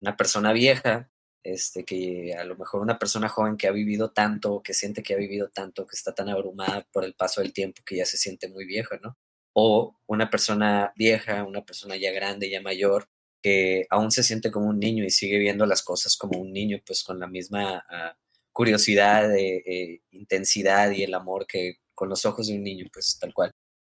[0.00, 1.10] una persona vieja,
[1.44, 5.14] este, que a lo mejor una persona joven que ha vivido tanto, que siente que
[5.14, 8.16] ha vivido tanto, que está tan abrumada por el paso del tiempo que ya se
[8.16, 9.16] siente muy vieja, ¿no?
[9.54, 13.08] O una persona vieja, una persona ya grande, ya mayor,
[13.42, 16.80] que aún se siente como un niño y sigue viendo las cosas como un niño,
[16.86, 18.16] pues con la misma ah,
[18.52, 23.34] curiosidad, eh, intensidad y el amor que con los ojos de un niño, pues tal
[23.34, 23.52] cual.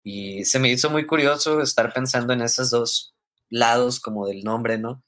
[0.04, 3.13] Y se me hizo muy curioso estar pensando en esas dos
[3.54, 5.04] lados como del nombre, ¿no?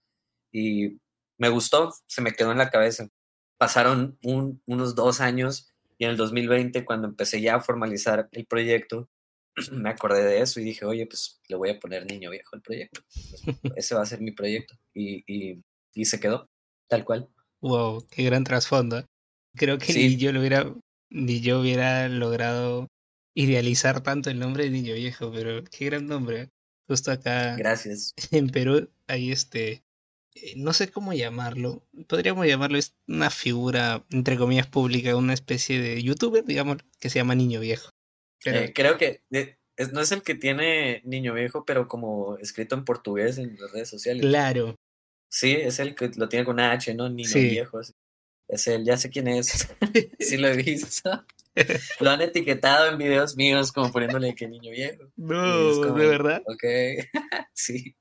[0.52, 1.00] Y
[1.38, 3.10] me gustó, se me quedó en la cabeza.
[3.58, 9.10] Pasaron unos dos años y en el 2020, cuando empecé ya a formalizar el proyecto,
[9.72, 12.62] me acordé de eso y dije, oye, pues le voy a poner niño viejo al
[12.62, 13.02] proyecto.
[13.76, 14.76] ese va a ser mi proyecto.
[14.94, 15.24] Y,
[15.94, 16.50] y, se quedó,
[16.88, 17.30] tal cual.
[17.62, 19.06] Wow, qué gran trasfondo.
[19.56, 20.72] Creo que ni yo lo hubiera,
[21.10, 22.90] ni yo hubiera logrado
[23.34, 26.50] idealizar tanto el nombre de niño viejo, pero qué gran nombre.
[26.88, 27.56] Justo acá.
[27.56, 28.14] Gracias.
[28.32, 29.86] En Perú hay este
[30.36, 35.80] eh, no sé cómo llamarlo, podríamos llamarlo, es una figura, entre comillas, pública, una especie
[35.80, 37.90] de youtuber, digamos, que se llama Niño Viejo.
[38.44, 39.24] Eh, creo que
[39.94, 43.90] no es el que tiene Niño Viejo, pero como escrito en portugués en las redes
[43.90, 44.22] sociales.
[44.22, 44.76] Claro.
[45.32, 47.10] Sí, es el que lo tiene con H, ¿no?
[47.10, 47.80] Niño Viejo.
[48.48, 49.68] Es él, ya sé quién es.
[50.20, 51.26] sí lo he visto.
[52.00, 55.04] lo han etiquetado en videos míos como poniéndole que niño viejo.
[55.16, 56.42] No, de verdad.
[56.46, 56.64] Ok,
[57.54, 57.96] sí.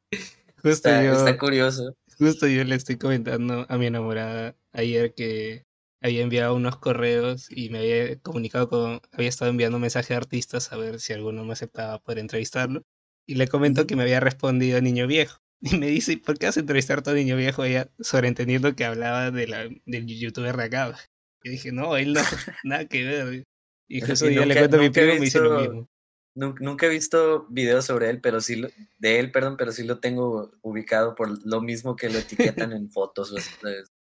[0.56, 1.96] Justo está, está curioso.
[2.18, 5.64] Justo yo le estoy comentando a mi enamorada ayer que
[6.04, 10.70] había enviado unos correos y me había comunicado con, había estado enviando mensajes a artistas
[10.70, 12.82] a ver si alguno me aceptaba poder entrevistarlo.
[13.26, 15.38] Y le comento que me había respondido niño viejo.
[15.60, 17.64] Y me dice, ¿por qué vas a entrevistar a todo niño viejo?
[17.64, 20.98] Ella sobreentendiendo que hablaba de la, del youtuber de acá.
[21.44, 22.20] Y dije, no, él no,
[22.64, 23.44] nada que ver.
[23.87, 25.88] Y justo yo le cuento a mi primo y me dice lo mismo.
[26.35, 28.61] Nunca he visto videos sobre él, pero sí
[28.98, 32.90] de él, perdón, pero sí lo tengo ubicado por lo mismo que lo etiquetan en
[32.90, 33.33] fotos.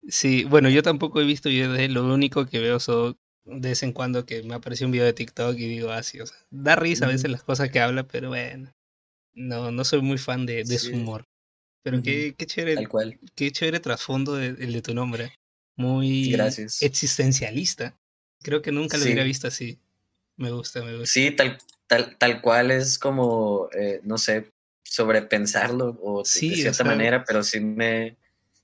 [0.09, 3.69] Sí, bueno, yo tampoco he visto videos de él, lo único que veo son de
[3.69, 6.37] vez en cuando que me aparece un video de TikTok y digo así, o sea,
[6.51, 8.73] da risa a veces las cosas que habla, pero bueno,
[9.35, 11.25] no, no soy muy fan de, de su humor.
[11.85, 12.89] Pero qué, qué chévere,
[13.37, 15.33] qué chévere trasfondo el de tu nombre,
[15.77, 16.35] muy
[16.81, 17.97] existencialista.
[18.43, 19.79] Creo que nunca lo hubiera visto así.
[20.37, 21.07] Me gusta, me gusta.
[21.07, 27.25] Sí, tal, tal, tal cual es como, eh, no sé, sobrepensarlo o de cierta manera,
[27.25, 28.17] pero sí me,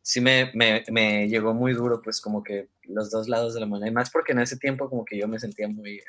[0.02, 3.66] sí me, me, me, llegó muy duro, pues como que los dos lados de la
[3.66, 3.88] moneda.
[3.88, 6.00] Y más porque en ese tiempo como que yo me sentía muy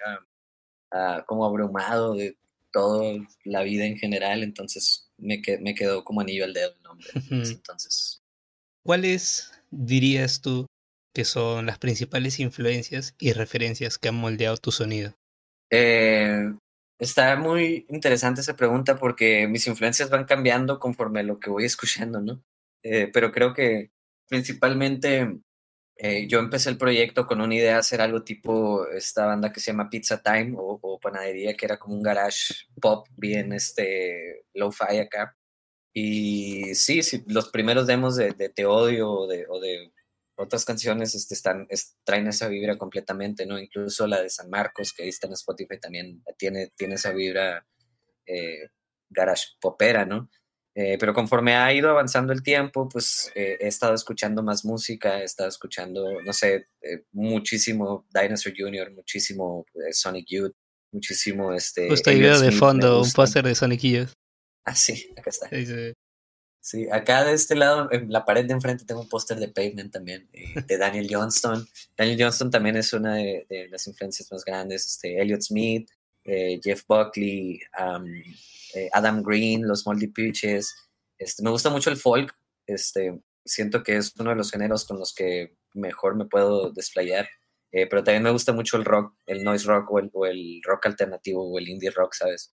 [0.92, 2.38] uh, como abrumado de
[2.72, 7.08] toda la vida en general, entonces me, me quedó como anillo al dedo el nombre.
[7.30, 8.22] entonces.
[8.84, 10.68] ¿Cuáles dirías tú
[11.14, 15.14] que son las principales influencias y referencias que han moldeado tu sonido?
[15.70, 16.54] Eh,
[17.00, 22.22] está muy interesante esa pregunta porque mis influencias van cambiando conforme lo que voy escuchando,
[22.22, 22.44] ¿no?
[22.84, 23.92] Eh, pero creo que
[24.28, 25.40] principalmente
[25.96, 29.60] eh, yo empecé el proyecto con una idea de hacer algo tipo esta banda que
[29.60, 34.98] se llama Pizza Time o, Panadería, que era como un garage pop bien este low-fi
[35.00, 35.38] acá.
[35.94, 39.93] Y sí, sí, los primeros demos de, Te Odio o de, o de
[40.36, 41.68] otras canciones este, están,
[42.04, 43.60] traen esa vibra completamente, ¿no?
[43.60, 47.66] Incluso la de San Marcos, que ahí está en Spotify, también tiene, tiene esa vibra
[48.26, 48.70] eh,
[49.10, 50.30] garage popera, ¿no?
[50.76, 55.22] Eh, pero conforme ha ido avanzando el tiempo, pues eh, he estado escuchando más música,
[55.22, 56.68] he estado escuchando, no sé,
[57.12, 60.56] muchísimo Dinosaur Jr., muchísimo Sonic Youth,
[60.92, 61.90] muchísimo este...
[61.90, 64.14] Justo veo de fondo un póster de Sonic Youth.
[64.66, 65.50] Ah, sí, acá está.
[65.50, 65.94] Sí,
[66.92, 70.30] acá de este lado, en la pared de enfrente, tengo un póster de Pavement también,
[70.34, 71.68] eh, de Daniel Johnston.
[71.98, 74.86] Daniel Johnston también es una de, las influencias más grandes.
[74.86, 75.90] Este, Elliot Smith,
[76.24, 77.60] eh, Jeff Buckley,
[78.76, 80.74] eh, Adam Green, los Moldy Peaches.
[81.18, 82.34] Este, me gusta mucho el folk.
[82.66, 87.28] Este, siento que es uno de los géneros con los que mejor me puedo desplayar.
[87.72, 90.86] pero también me gusta mucho el rock, el noise rock o el, o el rock
[90.86, 92.54] alternativo o el indie rock, ¿sabes?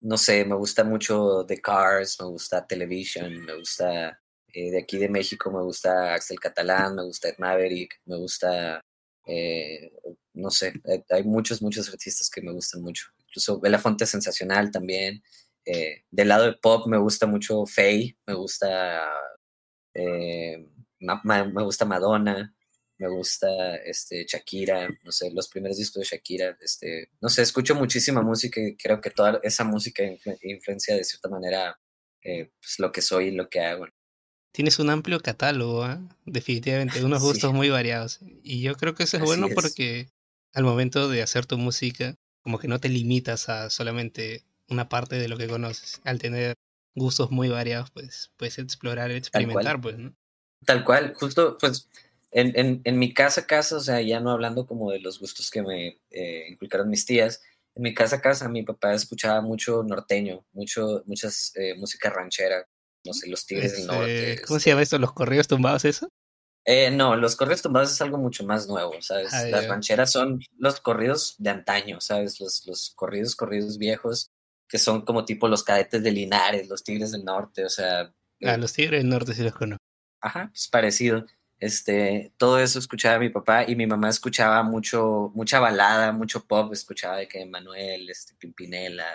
[0.00, 4.20] No sé, me gusta mucho The Cars, me gusta Television, me gusta
[4.52, 8.80] eh, de aquí de México, me gusta Axel Catalán, me gusta Ed Maverick, me gusta,
[9.26, 9.92] eh,
[10.34, 13.06] no sé, eh, hay muchos, muchos artistas que me gustan mucho.
[13.28, 15.22] Incluso Belafonte Sensacional también.
[16.10, 19.04] del lado de pop me gusta mucho Faye, me gusta,
[19.94, 22.55] me gusta Madonna,
[22.98, 27.74] me gusta este, Shakira, no sé, los primeros discos de Shakira, este, no sé, escucho
[27.74, 30.02] muchísima música y creo que toda esa música
[30.42, 31.78] influencia de cierta manera
[32.22, 33.86] eh, pues, lo que soy y lo que hago.
[34.52, 35.98] Tienes un amplio catálogo, ¿eh?
[36.24, 38.20] definitivamente, unos gustos muy variados.
[38.42, 40.08] Y yo creo que eso es bueno porque
[40.54, 45.16] al momento de hacer tu música, como que no te limitas a solamente una parte
[45.16, 46.00] de lo que conoces.
[46.04, 46.54] Al tener
[46.94, 50.14] gustos muy variados, pues puedes explorar, experimentar, pues, ¿no?
[50.64, 51.88] Tal cual, justo, pues
[52.36, 55.62] en, en, mi casa, casa, o sea, ya no hablando como de los gustos que
[55.62, 57.42] me eh, inculcaron mis tías,
[57.74, 62.68] en mi casa, casa, mi papá escuchaba mucho norteño, mucho, muchas eh, música ranchera,
[63.04, 64.32] no sé, los Tigres del Norte.
[64.32, 64.98] Este ¿Cómo se llama esto?
[64.98, 66.08] ¿Los corridos tumbados, eso?
[66.66, 69.32] Eh, no, los corridos tumbados es algo mucho más nuevo, ¿sabes?
[69.32, 72.38] Ah, Las rancheras son los corridos de antaño, ¿sabes?
[72.40, 74.30] Los, los corridos, corridos viejos,
[74.68, 78.12] que son como tipo los cadetes de Linares, los Tigres del Norte, o sea.
[78.42, 79.82] Ah, los Tigres del Norte sí los conozco.
[80.20, 81.24] Ajá, pues parecido.
[81.58, 86.72] Este, todo eso escuchaba mi papá y mi mamá escuchaba mucho, mucha balada, mucho pop,
[86.72, 89.06] escuchaba de que Manuel, este, Pimpinela,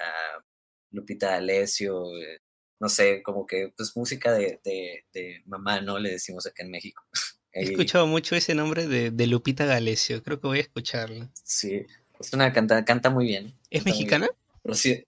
[0.91, 2.41] Lupita D'Alessio, eh,
[2.79, 5.99] no sé, como que pues música de, de, mamá, ¿no?
[5.99, 7.03] Le decimos acá en México.
[7.53, 11.29] He escuchado mucho ese nombre de, de Lupita D'Alessio, creo que voy a escucharlo.
[11.43, 11.85] Sí,
[12.19, 13.53] es una canta, canta muy bien.
[13.69, 14.29] ¿Es mexicana?
[14.71, 15.05] Sí,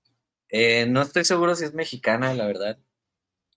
[0.49, 2.77] eh, no estoy seguro si es mexicana, la verdad,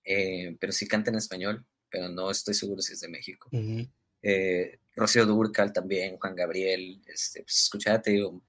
[0.05, 1.67] eh, pero sí canta en español.
[1.91, 3.49] Pero no estoy seguro si es de México.
[4.23, 8.43] Eh, Rocío Durcal también, Juan Gabriel, este, pues escuchate, digo.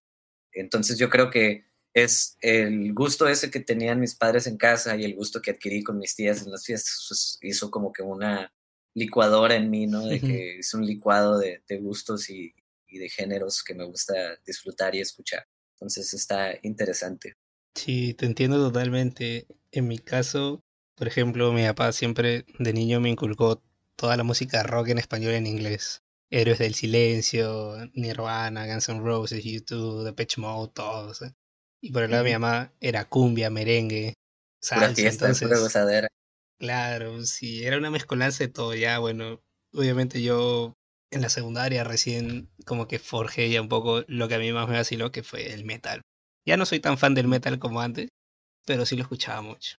[0.52, 5.04] Entonces yo creo que es el gusto ese que tenían mis padres en casa y
[5.04, 8.54] el gusto que adquirí con mis tías en las fiestas, pues, hizo como que una
[8.94, 10.06] licuadora en mí, ¿no?
[10.06, 12.54] De que es un licuado de, gustos y,
[12.88, 14.14] y, de géneros que me gusta
[14.46, 15.48] disfrutar y escuchar.
[15.74, 17.36] Entonces está interesante.
[17.76, 19.46] Sí, te entiendo totalmente.
[19.72, 20.64] En mi caso,
[20.98, 23.62] por ejemplo, mi papá siempre de niño me inculcó
[23.96, 26.02] toda la música rock en español y en inglés.
[26.30, 31.24] Héroes del Silencio, Nirvana, Guns N' Roses, YouTube, Depeche Mode, todos.
[31.82, 34.16] Y por el lado de mi mamá era cumbia, merengue,
[34.60, 35.02] salsa.
[35.04, 35.48] entonces,
[36.60, 38.74] Claro, sí, era una mezcolanza de todo.
[38.74, 39.40] Ya, bueno,
[39.74, 40.74] obviamente yo
[41.12, 44.68] en la secundaria recién como que forjé ya un poco lo que a mí más
[44.68, 46.02] me vaciló, que fue el metal.
[46.46, 48.10] Ya no soy tan fan del metal como antes,
[48.66, 49.78] pero sí lo escuchaba mucho.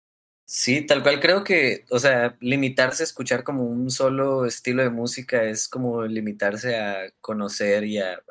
[0.50, 4.88] Sí, tal cual creo que, o sea, limitarse a escuchar como un solo estilo de
[4.88, 8.22] música es como limitarse a conocer y a,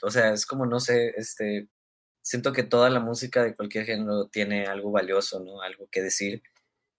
[0.00, 1.68] o sea, es como, no sé, este,
[2.22, 5.60] siento que toda la música de cualquier género tiene algo valioso, ¿no?
[5.60, 6.42] Algo que decir.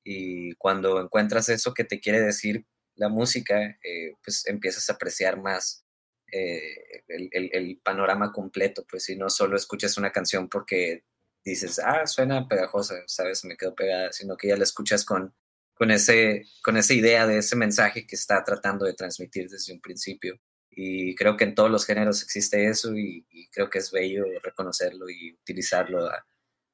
[0.04, 5.42] Y cuando encuentras eso que te quiere decir la música, eh, pues empiezas a apreciar
[5.42, 5.84] más
[6.32, 11.04] eh, el, el, panorama completo, pues si no solo escuchas una canción porque
[11.44, 13.44] dices, ah, suena pegajosa, ¿sabes?
[13.46, 15.34] Me quedo pegada, sino que ya la escuchas con,
[15.74, 19.82] con, ese, con esa idea de ese mensaje que está tratando de transmitir desde un
[19.82, 20.40] principio.
[20.72, 25.10] Y creo que en todos los géneros existe eso y, creo que es bello reconocerlo
[25.10, 26.26] y utilizarlo a,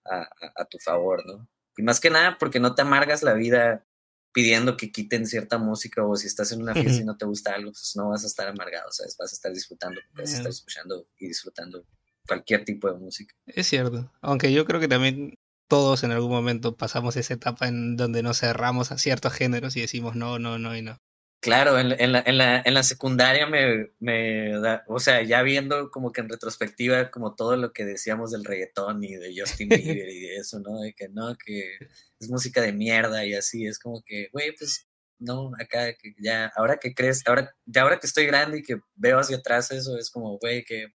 [0.05, 1.47] a, tu favor, ¿no?
[1.75, 3.85] Y más que nada porque no te amargas la vida
[4.31, 7.53] pidiendo que quiten cierta música o si estás en una fiesta y no te gusta
[7.53, 9.17] algo, pues no vas a estar amargado, ¿sabes?
[9.17, 11.85] Vas a estar disfrutando, vas a estar escuchando y disfrutando
[12.29, 13.35] cualquier tipo de música.
[13.47, 15.33] Es cierto, aunque yo creo que también
[15.67, 19.81] todos en algún momento pasamos esa etapa en donde nos cerramos a ciertos géneros y
[19.81, 20.97] decimos no, no, no y no.
[21.41, 25.41] Claro, en, en, la, en, la, en la secundaria me, me da, o sea, ya
[25.41, 29.69] viendo como que en retrospectiva como todo lo que decíamos del reggaetón y de Justin
[29.69, 30.81] Bieber y de eso, ¿no?
[30.81, 31.77] De que no, que
[32.19, 36.51] es música de mierda y así, es como que, güey, pues no, acá que ya,
[36.57, 39.97] ahora que crees, ahora, de ahora que estoy grande y que veo hacia atrás eso,
[39.97, 40.93] es como, güey, que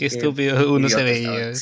[0.00, 1.52] Qué estúpido uno se veía.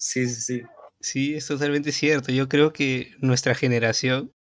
[0.00, 0.62] Sí, sí, sí.
[1.00, 2.30] Sí, es totalmente cierto.
[2.30, 4.32] Yo creo que nuestra generación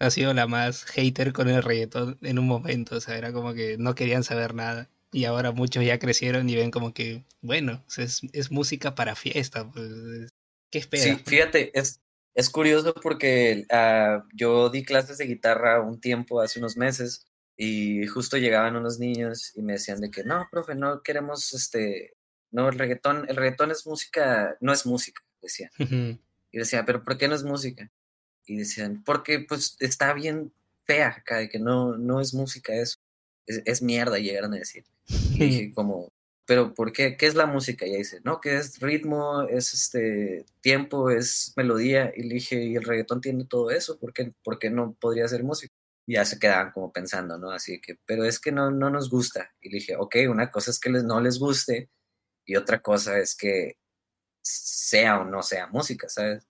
[0.00, 2.96] ha sido la más hater con el reggaetón en un momento.
[2.96, 4.90] O sea, era como que no querían saber nada.
[5.12, 9.70] Y ahora muchos ya crecieron y ven como que, bueno, es, es música para fiesta.
[9.70, 10.30] Pues,
[10.72, 11.18] ¿Qué esperas?
[11.18, 12.00] Sí, fíjate, es,
[12.34, 18.06] es curioso porque uh, yo di clases de guitarra un tiempo, hace unos meses, y
[18.06, 22.14] justo llegaban unos niños y me decían de que no, profe, no queremos este,
[22.50, 25.70] no, el reggaetón, el reggaetón es música, no es música, decían.
[26.50, 27.90] Y decía, pero ¿por qué no es música?
[28.46, 30.52] Y decían, porque pues está bien
[30.84, 32.98] fea acá, de que no, no es música eso,
[33.46, 34.84] es, mierda, llegaron a decir.
[35.06, 36.12] Y dije como,
[36.46, 37.16] pero ¿por qué?
[37.16, 37.86] ¿Qué es la música?
[37.86, 42.12] Y ahí dice, no, que es ritmo, es este tiempo, es melodía.
[42.14, 45.26] Y le dije, y el reggaetón tiene todo eso, ¿por qué, ¿por qué no podría
[45.28, 45.74] ser música?
[46.06, 47.50] Ya se quedaban como pensando, ¿no?
[47.50, 49.52] Así que, pero es que no, no nos gusta.
[49.60, 51.90] Y le dije, ok, una cosa es que les, no les guste
[52.44, 53.78] y otra cosa es que
[54.42, 56.46] sea o no sea música, ¿sabes?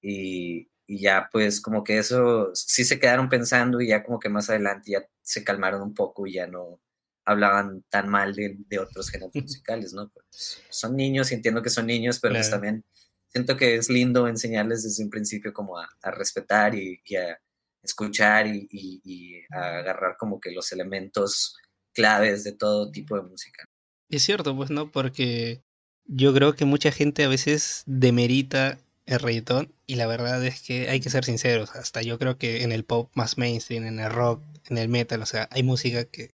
[0.00, 4.28] Y, y ya pues como que eso sí se quedaron pensando y ya como que
[4.28, 6.80] más adelante ya se calmaron un poco y ya no
[7.24, 10.08] hablaban tan mal de, de otros géneros musicales, ¿no?
[10.08, 12.84] Pues son niños y entiendo que son niños, pero pues también
[13.28, 17.38] siento que es lindo enseñarles desde un principio como a, a respetar y, y a
[17.86, 21.56] escuchar y, agarrar como que los elementos
[21.94, 23.64] claves de todo tipo de música.
[24.10, 25.62] Es cierto, pues no, porque
[26.04, 30.88] yo creo que mucha gente a veces demerita el reggaetón y la verdad es que
[30.88, 34.10] hay que ser sinceros, hasta yo creo que en el pop más mainstream, en el
[34.10, 36.30] rock, en el metal, o sea, hay música que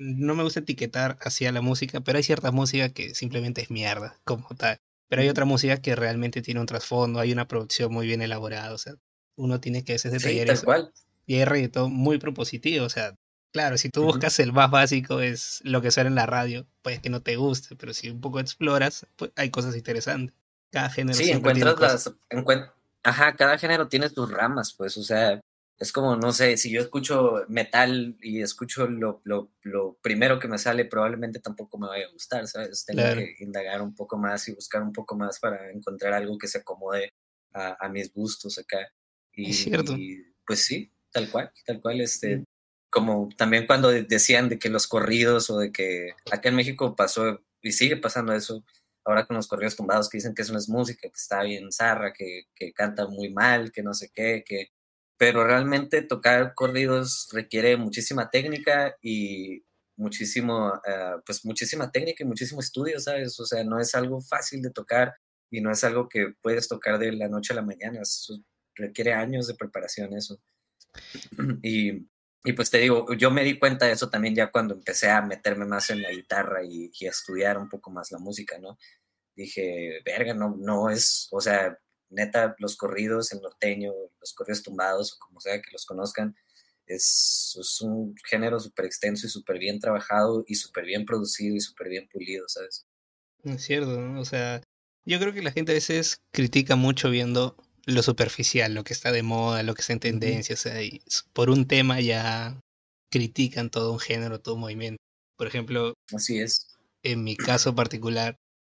[0.00, 4.18] no me gusta etiquetar hacia la música, pero hay cierta música que simplemente es mierda,
[4.24, 4.78] como tal.
[5.08, 8.72] Pero hay otra música que realmente tiene un trasfondo, hay una producción muy bien elaborada,
[8.72, 8.94] o sea,
[9.36, 10.92] uno tiene que hacer detallar sí, tal Cual.
[11.26, 13.14] Y hay reggaetón muy propositivo, o sea,
[13.52, 17.00] claro, si tú buscas el más básico es lo que suena en la radio, pues
[17.00, 20.34] que no te guste, pero si un poco exploras, pues hay cosas interesantes.
[20.70, 21.18] Cada género.
[21.18, 22.14] Sí, encuentras las...
[23.02, 25.40] Ajá, cada género tiene sus ramas, pues, o sea,
[25.78, 30.46] es como, no sé, si yo escucho metal y escucho lo, lo, lo, primero que
[30.46, 32.84] me sale, probablemente tampoco me vaya a gustar, ¿sabes?
[32.84, 36.48] Tengo que indagar un poco más y buscar un poco más para encontrar algo que
[36.48, 37.14] se acomode
[37.54, 38.92] a, a mis gustos acá.
[39.34, 39.96] Y, cierto.
[40.46, 42.44] pues sí, tal cual, tal cual, este,
[42.90, 47.40] como también cuando decían de que los corridos o de que acá en México pasó
[47.62, 48.64] y sigue pasando eso,
[49.04, 51.70] ahora con los corridos tumbados que dicen que eso no es música, que está bien
[51.72, 54.70] zarra, que, que canta muy mal, que no sé qué, que
[55.20, 59.62] pero realmente tocar corridos requiere muchísima técnica y
[59.96, 63.38] muchísimo, eh, pues muchísima técnica y muchísimo estudio, ¿sabes?
[63.38, 65.14] O sea, no es algo fácil de tocar
[65.50, 68.00] y no es algo que puedes tocar de la noche a la mañana,
[68.80, 70.40] requiere años de preparación eso.
[71.62, 72.08] Y,
[72.44, 75.22] y, pues te digo, yo me di cuenta de eso también ya cuando empecé a
[75.22, 78.78] meterme más en la guitarra y, a estudiar un poco más la música, ¿no?
[79.36, 85.12] Dije, verga, no, no es, o sea, neta, los corridos, el norteño, los corridos tumbados,
[85.12, 86.34] o como sea que los conozcan,
[86.86, 91.88] es, un género súper extenso y súper bien trabajado y súper bien producido y súper
[91.88, 92.86] bien pulido, ¿sabes?
[93.44, 94.20] Es cierto, ¿no?
[94.20, 94.60] o sea,
[95.04, 97.56] yo creo que la gente a veces critica mucho viendo
[97.90, 101.02] lo superficial, lo que está de moda, lo que está en tendencia, o sea, y
[101.32, 102.60] por un tema ya
[103.10, 105.02] critican todo un género, todo un movimiento.
[105.36, 106.76] Por ejemplo, así es.
[107.02, 108.36] En mi caso particular,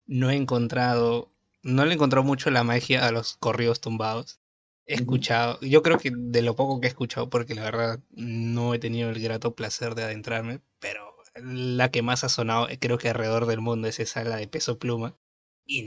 [0.07, 1.31] no he encontrado
[1.63, 4.41] no le encontró mucho la magia a los corridos tumbados.
[4.87, 8.75] He escuchado, yo creo que de lo poco que he escuchado, porque la verdad no
[8.75, 12.99] he tenido el grato placer de adentrarme, pero la que más ha sonado, eh, creo
[12.99, 15.17] que alrededor del mundo es esa, la de Peso Pluma,
[15.65, 15.85] y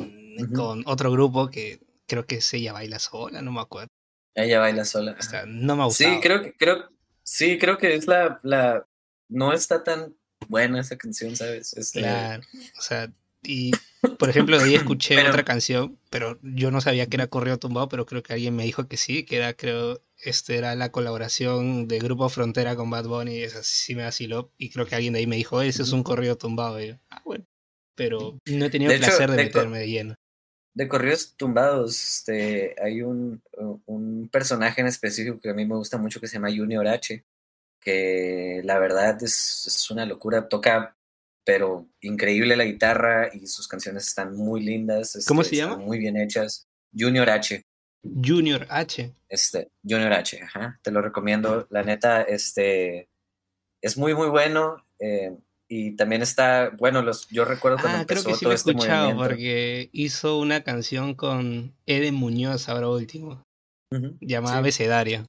[0.56, 1.82] con otro grupo que
[2.14, 3.90] creo que es Ella Baila Sola, no me acuerdo.
[4.36, 5.16] Ella Baila Sola.
[5.20, 6.14] O sea, no me ha gustado.
[6.14, 6.90] Sí, creo que, creo,
[7.24, 8.86] sí, creo que es la, la,
[9.30, 10.16] no está tan
[10.48, 11.74] buena esa canción, ¿sabes?
[11.74, 12.02] Este...
[12.02, 12.44] Claro,
[12.78, 13.72] o sea, y
[14.20, 17.90] por ejemplo, de ahí escuché otra canción, pero yo no sabía que era Correo Tumbado,
[17.90, 21.88] pero creo que alguien me dijo que sí, que era, creo, este era la colaboración
[21.88, 25.14] de Grupo Frontera con Bad Bunny, y esa sí me vaciló, y creo que alguien
[25.14, 27.46] de ahí me dijo, ese es un correo tumbado, y yo, ah, bueno,
[27.96, 30.16] pero no he tenido el placer de, meterme de lleno.
[30.74, 33.42] De correos tumbados, este, hay un,
[33.86, 37.24] un personaje en específico que a mí me gusta mucho que se llama Junior H,
[37.80, 40.96] que la verdad es, es una locura, toca
[41.46, 45.24] pero increíble la guitarra y sus canciones están muy lindas.
[45.28, 45.78] ¿Cómo este, se llama?
[45.78, 46.68] Muy bien hechas.
[46.98, 47.66] Junior H.
[48.02, 49.14] Junior H.
[49.30, 50.80] Este, Junior H, ajá.
[50.82, 51.68] Te lo recomiendo.
[51.70, 53.10] La neta, este,
[53.82, 54.86] es muy, muy bueno.
[55.00, 55.36] Eh,
[55.76, 58.72] y también está, bueno, los, yo recuerdo cuando ah, creo que sí lo he este
[58.72, 63.42] escuchado porque hizo una canción con Eden Muñoz ahora último,
[64.22, 65.26] llamada Becedaria.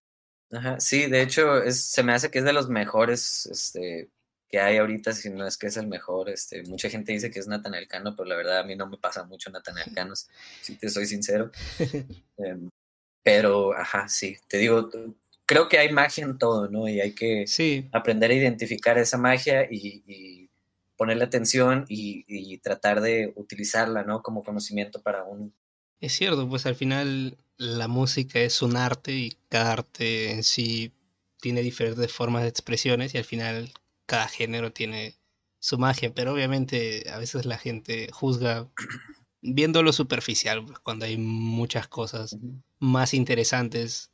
[0.53, 4.11] Ajá, sí, de hecho, es, se me hace que es de los mejores este,
[4.51, 6.29] que hay ahorita, si no es que es el mejor.
[6.29, 8.99] Este, mucha gente dice que es Natanael Cano, pero la verdad a mí no me
[8.99, 10.13] pasa mucho Natanael Cano,
[10.61, 11.51] si te soy sincero.
[12.37, 12.69] Em,
[13.23, 14.91] pero, ajá, sí, te digo,
[15.47, 16.89] creo que hay magia en todo, ¿no?
[16.89, 17.45] Y hay que
[17.93, 20.51] aprender a identificar esa magia y,
[20.97, 24.23] ponerle atención y, y, tratar de utilizarla, ¿no?
[24.23, 25.53] Como conocimiento para un...
[26.01, 30.93] Es cierto, pues al final la música es un arte y cada arte en sí
[31.41, 33.73] tiene diferentes formas de expresiones y al final
[34.07, 35.17] cada género tiene
[35.59, 38.69] su magia, pero obviamente a veces la gente juzga
[39.41, 42.37] viendo lo superficial, pues, cuando hay muchas cosas
[42.79, 44.11] más interesantes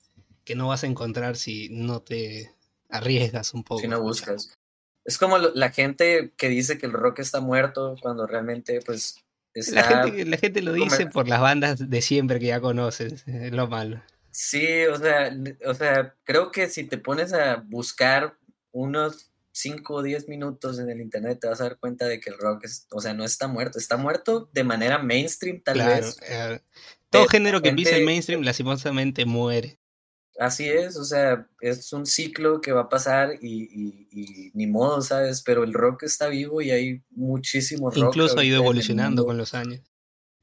[0.50, 2.50] que no vas a encontrar si no te
[2.88, 3.80] arriesgas un poco.
[3.80, 4.58] Si no buscas.
[5.04, 9.14] Es como la gente que dice que el rock está muerto cuando realmente pues
[9.72, 13.52] La gente, la gente lo dice por las bandas de siempre que ya conoces, es
[13.52, 14.02] lo malo.
[14.32, 15.32] Sí, o sea,
[15.66, 18.36] o sea, creo que si te pones a buscar
[18.72, 22.30] unos 5 o 10 minutos en el internet te vas a dar cuenta de que
[22.30, 26.18] el rock es, o sea, no está muerto, está muerto de manera mainstream tal vez.
[26.28, 26.60] Eh,
[27.08, 29.79] todo género que empieza en mainstream lastimosamente muere.
[30.40, 35.02] Así es, o sea, es un ciclo que va a pasar y, y, ni modo,
[35.02, 35.42] ¿sabes?
[35.42, 38.06] Pero el rock está vivo y hay muchísimo rock.
[38.06, 39.82] Incluso ha ido evolucionando con los años.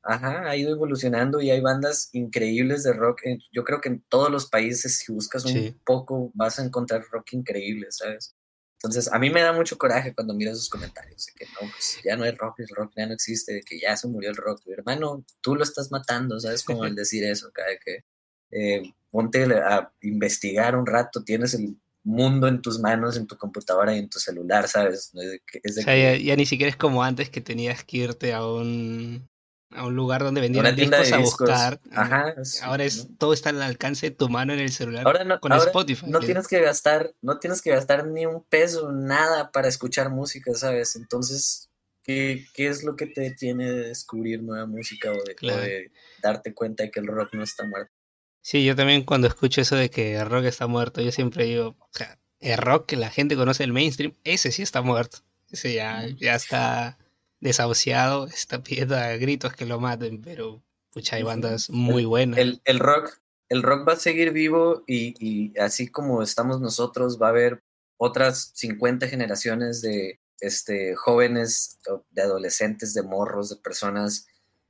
[0.03, 3.21] Ajá, ha ido evolucionando y hay bandas increíbles de rock.
[3.51, 7.33] Yo creo que en todos los países, si buscas un poco, vas a encontrar rock
[7.33, 8.35] increíble, ¿sabes?
[8.73, 11.99] Entonces, a mí me da mucho coraje cuando miro esos comentarios de que no, pues
[12.05, 14.35] ya no hay rock, el rock ya no existe, de que ya se murió el
[14.35, 14.61] rock.
[14.67, 16.63] hermano, tú lo estás matando, ¿sabes?
[16.63, 18.05] Como el decir eso, cada que
[18.51, 23.95] eh, ponte a investigar un rato, tienes el mundo en tus manos, en tu computadora
[23.95, 25.11] y en tu celular, ¿sabes?
[25.13, 29.27] o sea, ya, ni siquiera es como antes que tenías que irte a un
[29.71, 31.81] a un lugar donde vendían discos a buscar.
[31.91, 32.33] Ajá,
[32.63, 35.51] ahora es todo está al alcance de tu mano en el celular ahora no, con
[35.51, 36.05] Spotify.
[36.07, 40.53] No tienes que gastar, no tienes que gastar ni un peso, nada para escuchar música,
[40.53, 40.95] ¿sabes?
[40.95, 41.69] Entonces,
[42.01, 45.91] ¿qué, qué es lo que te tiene de descubrir nueva música o de,
[46.21, 47.91] darte cuenta de que el rock no está muerto?
[48.47, 51.75] Sí, yo también cuando escucho eso de que el rock está muerto, yo siempre digo,
[51.77, 55.17] o sea, el rock que la gente conoce el mainstream, ese sí está muerto.
[55.51, 56.97] Ese ya, ya está
[57.41, 62.39] desahuciado, está pidiendo a gritos que lo maten, pero pucha, hay bandas muy buenas.
[62.39, 63.19] El, el, rock,
[63.49, 67.61] el rock va a seguir vivo y, y, así como estamos nosotros, va a haber
[67.97, 71.79] otras 50 generaciones de este, jóvenes,
[72.11, 74.25] de adolescentes, de morros, de personas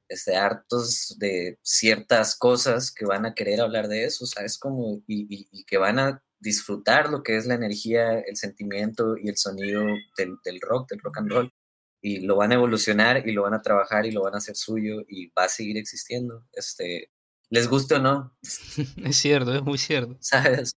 [0.10, 4.58] este, hartos de ciertas cosas que van a querer hablar de eso, ¿sabes?
[4.58, 9.30] Como, y, y, que van a disfrutar lo que es la energía, el sentimiento y
[9.30, 9.84] el sonido
[10.18, 11.53] del, del, rock, del rock and roll,
[12.01, 14.55] y lo van a evolucionar y lo van a trabajar y lo van a hacer
[14.55, 17.12] suyo y va a seguir existiendo, este,
[17.49, 18.38] les guste o no.
[19.03, 20.18] es cierto, es muy cierto.
[20.20, 20.74] ¿Sabes?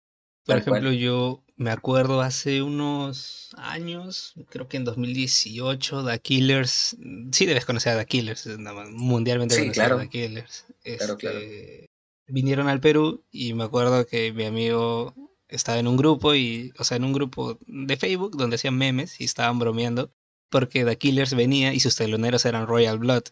[0.48, 6.96] Por ejemplo, yo me acuerdo hace unos años, creo que en 2018, The Killers,
[7.32, 8.48] sí debes conocer a The Killers,
[8.92, 9.98] mundialmente sí, claro.
[9.98, 10.64] The Killers.
[10.82, 11.38] claro, claro.
[11.38, 11.90] Este,
[12.28, 15.14] vinieron al Perú y me acuerdo que mi amigo
[15.48, 19.20] estaba en un grupo y, o sea, en un grupo de Facebook donde hacían memes
[19.20, 20.10] y estaban bromeando
[20.48, 23.24] porque The Killers venía y sus teloneros eran Royal Blood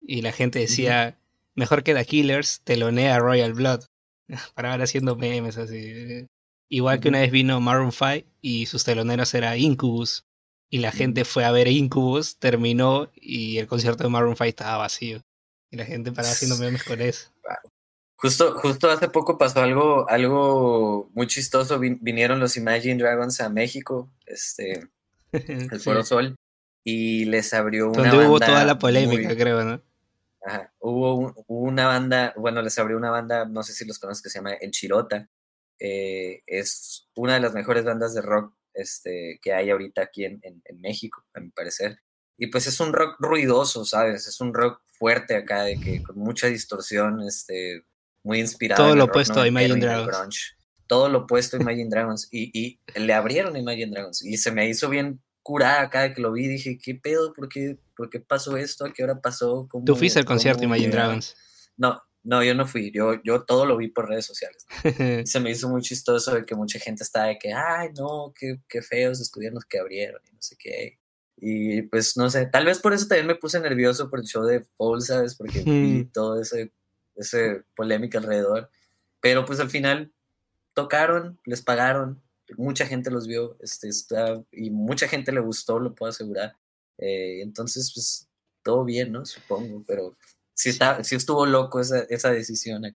[0.00, 1.18] y la gente decía,
[1.54, 3.84] mejor que The Killers telonea Royal Blood.
[4.54, 6.26] Para ahora haciendo memes así.
[6.68, 10.24] Igual que una vez vino Maroon 5 y sus teloneros era Incubus.
[10.70, 14.78] Y la gente fue a ver Incubus, terminó y el concierto de Maroon 5 estaba
[14.78, 15.20] vacío.
[15.70, 17.30] Y la gente paraba haciendo memes con eso.
[18.16, 21.78] Justo, justo hace poco pasó algo, algo muy chistoso.
[21.78, 24.88] vinieron los Imagine Dragons a México, este,
[25.32, 26.34] el Foro Sol,
[26.84, 29.82] y les abrió una Donde hubo toda la polémica, creo, ¿no?
[30.44, 30.72] Ajá.
[30.78, 34.38] Hubo, una banda, bueno, les abrió una banda, no sé si los conoces, que se
[34.38, 35.28] llama Enchilota.
[35.78, 40.40] Eh, es una de las mejores bandas de rock este, que hay ahorita aquí en,
[40.80, 42.00] México, a mi parecer.
[42.36, 44.26] Y pues es un rock ruidoso, ¿sabes?
[44.26, 47.84] Es un rock fuerte acá, de que con mucha distorsión, este,
[48.22, 48.82] muy inspirado.
[48.82, 50.56] Todo lo opuesto a Imagine Dragons.
[50.86, 52.28] Todo lo opuesto a Imagine Dragons.
[52.32, 54.24] Y, y le abrieron a Imagine Dragons.
[54.24, 56.48] Y se me hizo bien curada acá que lo vi.
[56.48, 57.32] Dije, ¿qué pedo?
[57.32, 58.84] ¿Por qué, por qué pasó esto?
[58.84, 59.68] ¿A qué hora pasó?
[59.70, 61.36] ¿Cómo, ¿Tú fuiste al concierto Imagine Dragons?
[61.76, 64.66] No, no, yo no fui, yo, yo todo lo vi por redes sociales.
[65.30, 68.60] se me hizo muy chistoso de que mucha gente estaba de que, ay, no, qué,
[68.66, 70.98] qué feos los que abrieron y no sé qué.
[71.36, 74.44] Y pues no sé, tal vez por eso también me puse nervioso por el show
[74.44, 75.34] de Paul, ¿sabes?
[75.34, 76.72] Porque vi todo ese,
[77.14, 78.70] ese polémica alrededor.
[79.20, 80.10] Pero pues al final
[80.72, 82.22] tocaron, les pagaron,
[82.56, 86.56] mucha gente los vio este, está, y mucha gente le gustó, lo puedo asegurar.
[86.96, 88.28] Eh, entonces, pues
[88.62, 89.26] todo bien, ¿no?
[89.26, 90.16] Supongo, pero
[90.54, 92.96] sí, está, sí estuvo loco esa, esa decisión.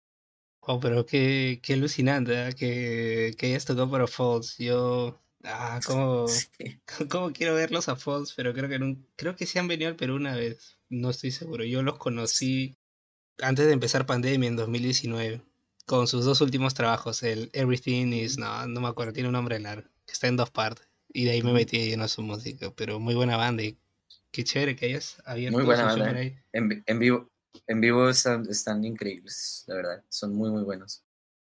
[0.61, 2.53] Oh, pero qué, qué alucinante ¿eh?
[2.55, 4.57] que, que hayas tocado para Falls.
[4.59, 6.27] Yo, ah, ¿cómo,
[7.11, 8.33] ¿cómo quiero verlos a Falls?
[8.35, 10.79] Pero creo que, no, creo que sí han venido al Perú una vez.
[10.89, 11.65] No estoy seguro.
[11.65, 12.77] Yo los conocí
[13.41, 15.43] antes de empezar pandemia en 2019
[15.87, 19.59] con sus dos últimos trabajos, el Everything is, no, no me acuerdo, tiene un nombre
[19.61, 20.89] largo, está en dos partes.
[21.13, 23.79] Y de ahí me metí lleno a su música, pero muy buena banda y
[24.33, 25.59] qué chévere que hayas abierto.
[25.59, 26.21] Muy buena banda.
[26.53, 27.31] En, en, vivo,
[27.67, 30.05] en vivo están, increíbles, la verdad.
[30.09, 31.05] Son muy, muy buenos.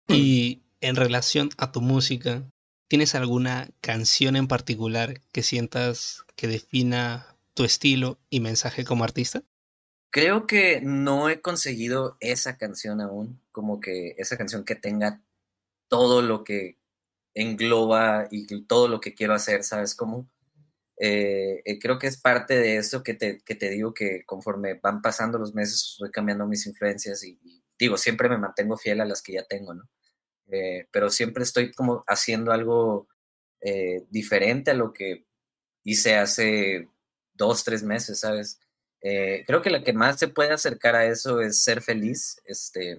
[0.08, 2.42] Y en relación a tu música,
[2.88, 9.42] ¿tienes alguna canción en particular que sientas que defina tu estilo y mensaje como artista?
[10.10, 15.22] Creo que no he conseguido esa canción aún, como que esa canción que tenga
[15.88, 16.78] todo lo que
[17.34, 20.28] engloba y todo lo que quiero hacer, ¿sabes cómo?
[21.02, 24.74] Eh, eh, creo que es parte de eso que te, que te, digo que conforme
[24.74, 27.40] van pasando los meses voy cambiando mis influencias y,
[27.78, 29.88] digo, siempre me mantengo fiel a las que ya tengo, ¿no?
[30.48, 33.08] Eh, pero siempre estoy como haciendo algo
[34.08, 35.26] diferente a lo que
[35.84, 36.88] hice hace
[37.34, 38.58] dos, tres meses, ¿sabes?
[39.00, 42.40] creo que la que más se puede acercar a eso es Ser Feliz.
[42.46, 42.96] Este,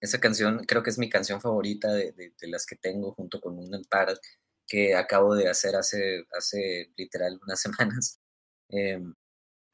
[0.00, 3.40] esa canción creo que es mi canción favorita de, de, de las que tengo junto
[3.40, 4.18] con un par
[4.66, 8.20] que acabo de hacer hace, hace literal unas semanas.
[8.68, 9.14] Em,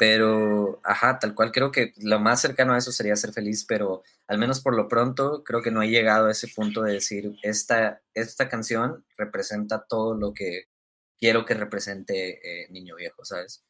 [0.01, 4.03] pero, ajá, tal cual creo que lo más cercano a eso sería ser feliz, pero
[4.29, 7.37] al menos por lo pronto creo que no he llegado a ese punto de decir,
[7.43, 10.69] esta, esta canción representa todo lo que
[11.19, 13.63] quiero que represente eh, Niño Viejo, ¿sabes?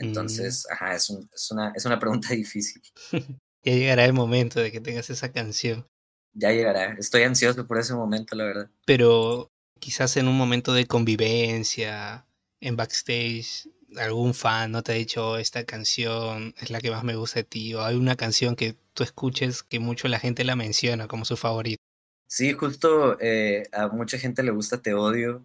[0.00, 0.06] Mm.
[0.06, 2.82] Entonces, ajá, es, es, una, es una pregunta difícil.
[3.62, 5.86] ya llegará el momento de que tengas esa canción.
[6.34, 8.70] Ya llegará, estoy ansioso por ese momento, la verdad.
[8.84, 9.51] Pero
[9.82, 12.24] quizás en un momento de convivencia,
[12.60, 17.16] en backstage, algún fan no te ha dicho esta canción es la que más me
[17.16, 20.54] gusta de ti, o hay una canción que tú escuches que mucho la gente la
[20.54, 21.82] menciona como su favorito.
[22.28, 25.42] Sí, justo eh, a mucha gente le gusta Te Odio,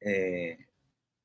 [0.00, 0.56] eh,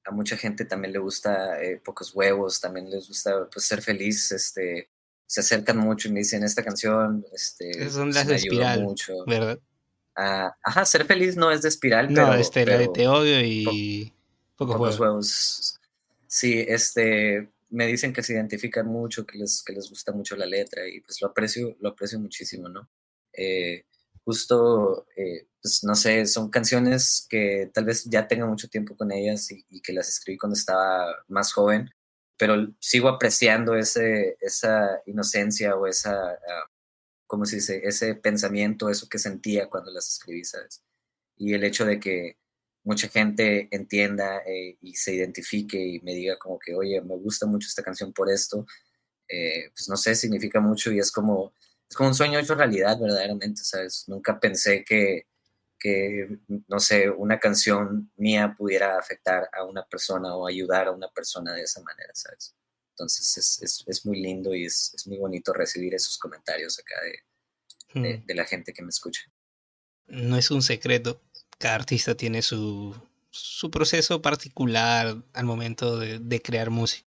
[0.04, 4.34] a mucha gente también le gusta eh, Pocos Huevos, también les gusta pues, ser feliz,
[4.34, 4.90] este,
[5.26, 9.14] se acercan mucho y me dicen esta canción, este, son las de espiral, mucho.
[9.26, 9.60] ¿verdad?
[10.22, 14.14] Ah, ajá, ser feliz no es de espiral, no, este, la de te odio y
[14.58, 15.80] pocos, huevos.
[16.28, 20.46] Sí, este, me dicen que se identifican mucho, que les, que les gusta mucho la
[20.46, 22.90] letra y pues lo aprecio, lo aprecio muchísimo, ¿no?
[23.32, 23.86] Eh,
[24.26, 29.14] justo, eh, pues no sé, son canciones que tal vez ya tenga mucho tiempo con
[29.14, 31.90] ellas y, que las escribí cuando estaba más joven
[32.40, 36.69] pero sigo apreciando ese, esa inocencia o esa, uh,
[37.30, 37.82] ¿cómo se dice?
[37.84, 40.84] Ese pensamiento, eso que sentía cuando las escribí, ¿sabes?
[41.38, 42.38] Y el hecho de que
[42.84, 47.46] mucha gente entienda eh, y se identifique y me diga como que, oye, me gusta
[47.46, 48.66] mucho esta canción por esto,
[49.28, 51.54] eh, pues no sé, significa mucho y es como,
[51.88, 54.06] es como un sueño hecho realidad verdaderamente, ¿sabes?
[54.08, 55.28] Nunca pensé que,
[55.78, 61.10] que, no sé, una canción mía pudiera afectar a una persona o ayudar a una
[61.10, 62.56] persona de esa manera, ¿sabes?
[63.00, 66.96] Entonces es, es, es muy lindo y es, es, muy bonito recibir esos comentarios acá
[67.04, 68.26] de, de, hmm.
[68.26, 69.22] de la gente que me escucha.
[70.08, 71.22] No es un secreto
[71.60, 72.96] cada artista tiene su,
[73.30, 77.08] su proceso particular al momento de, de, crear música.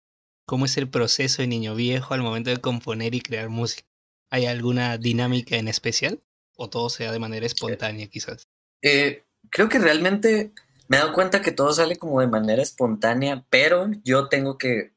[0.45, 3.87] ¿Cómo es el proceso de Niño Viejo al momento de componer y crear música?
[4.29, 6.21] ¿Hay alguna dinámica en especial?
[6.55, 8.47] ¿O todo sea de manera espontánea quizás?
[8.81, 10.51] Eh, creo que realmente
[10.89, 14.92] me he dado cuenta que todo sale como de manera espontánea, pero yo tengo que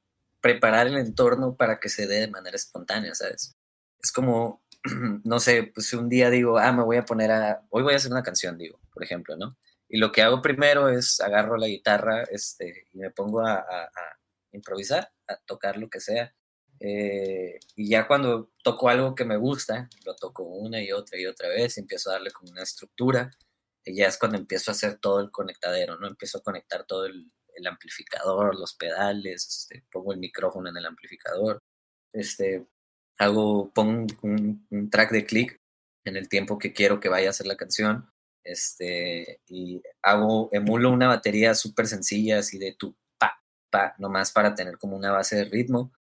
[0.46, 3.56] preparar el entorno para que se dé de manera espontánea, ¿sabes?
[4.00, 4.62] Es como
[5.24, 7.96] no sé, pues un día digo, ah, me voy a poner a, hoy voy a
[7.96, 9.56] hacer una canción, digo, por ejemplo, ¿no?
[9.88, 13.66] Y lo que hago primero es agarro la guitarra este, y me pongo a,
[14.52, 16.32] improvisar, a tocar lo que sea.
[16.78, 21.26] Eh, y ya cuando toco algo que me gusta, lo toco una y otra y
[21.26, 23.30] otra vez, empiezo a darle como una estructura,
[23.84, 26.06] y ya es cuando empiezo a hacer todo el conectadero, ¿no?
[26.06, 30.86] Empiezo a conectar todo el, el amplificador, los pedales, este, pongo el micrófono en el
[30.86, 31.62] amplificador,
[32.12, 32.66] este,
[33.18, 35.60] hago, pongo un, track de click
[36.04, 38.08] en el tiempo que quiero que vaya a ser la canción,
[38.44, 44.54] este, y hago, emulo una batería súper sencilla, así de tu pa, pa, nomás para
[44.54, 45.92] tener como una base de ritmo,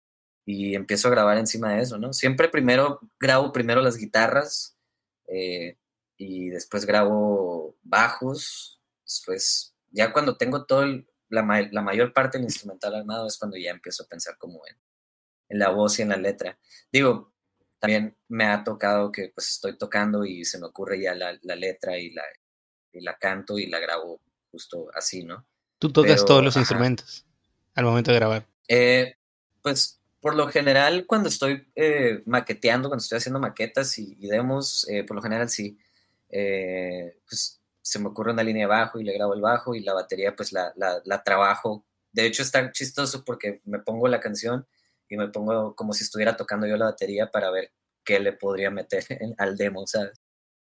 [0.46, 2.12] y empiezo a grabar encima de eso, ¿no?
[2.12, 4.76] Siempre primero grabo primero las guitarras,
[5.28, 5.78] eh,
[6.16, 10.84] y después grabo bajos, después, ya cuando tengo todo
[11.29, 14.77] la, la mayor parte del instrumental armado es cuando ya empiezo a pensar como en,
[15.49, 16.59] en la voz y en la letra.
[16.93, 17.33] Digo,
[17.79, 21.57] también me ha tocado que pues estoy tocando y se me ocurre ya la, la
[21.57, 22.22] letra y la,
[22.93, 24.20] y la canto y la grabo
[24.51, 25.45] justo así, ¿no?
[25.79, 27.27] ¿Tú tocas todos los instrumentos
[27.75, 28.47] al momento de grabar?
[28.68, 29.16] Eh,
[29.61, 35.05] pues por lo general cuando estoy eh, maqueteando, cuando estoy haciendo maquetas y, demos, eh,
[35.05, 35.79] por lo general sí,
[36.29, 39.93] pues se me ocurre una línea de bajo y le grabo el bajo y la
[39.93, 41.85] batería pues la, la, trabajo.
[42.12, 44.66] De hecho está chistoso porque me pongo la canción
[45.07, 47.72] y me pongo como si estuviera tocando yo la batería para ver
[48.03, 49.05] qué le podría meter
[49.39, 50.18] al demo, ¿sabes?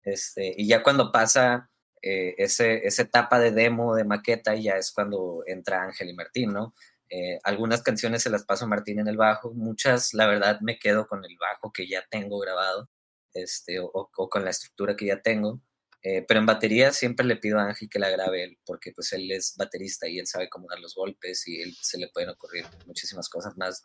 [0.03, 1.71] Este, y ya cuando pasa
[2.03, 6.53] eh, ese, esa etapa de demo, de maqueta, ya es cuando entra Ángel y Martín,
[6.53, 6.75] ¿no?
[7.11, 10.81] Eh, algunas canciones se las paso a Martín en el bajo, muchas, la verdad, me
[10.81, 12.91] quedo con el bajo que ya tengo grabado,
[13.35, 15.61] este, o, o con la estructura que ya tengo.
[16.07, 19.15] Eh, pero en batería siempre le pido a Ángel que la grabe él, porque pues
[19.15, 22.29] él es baterista y él sabe cómo dar los golpes y él se le pueden
[22.29, 23.83] ocurrir muchísimas cosas más.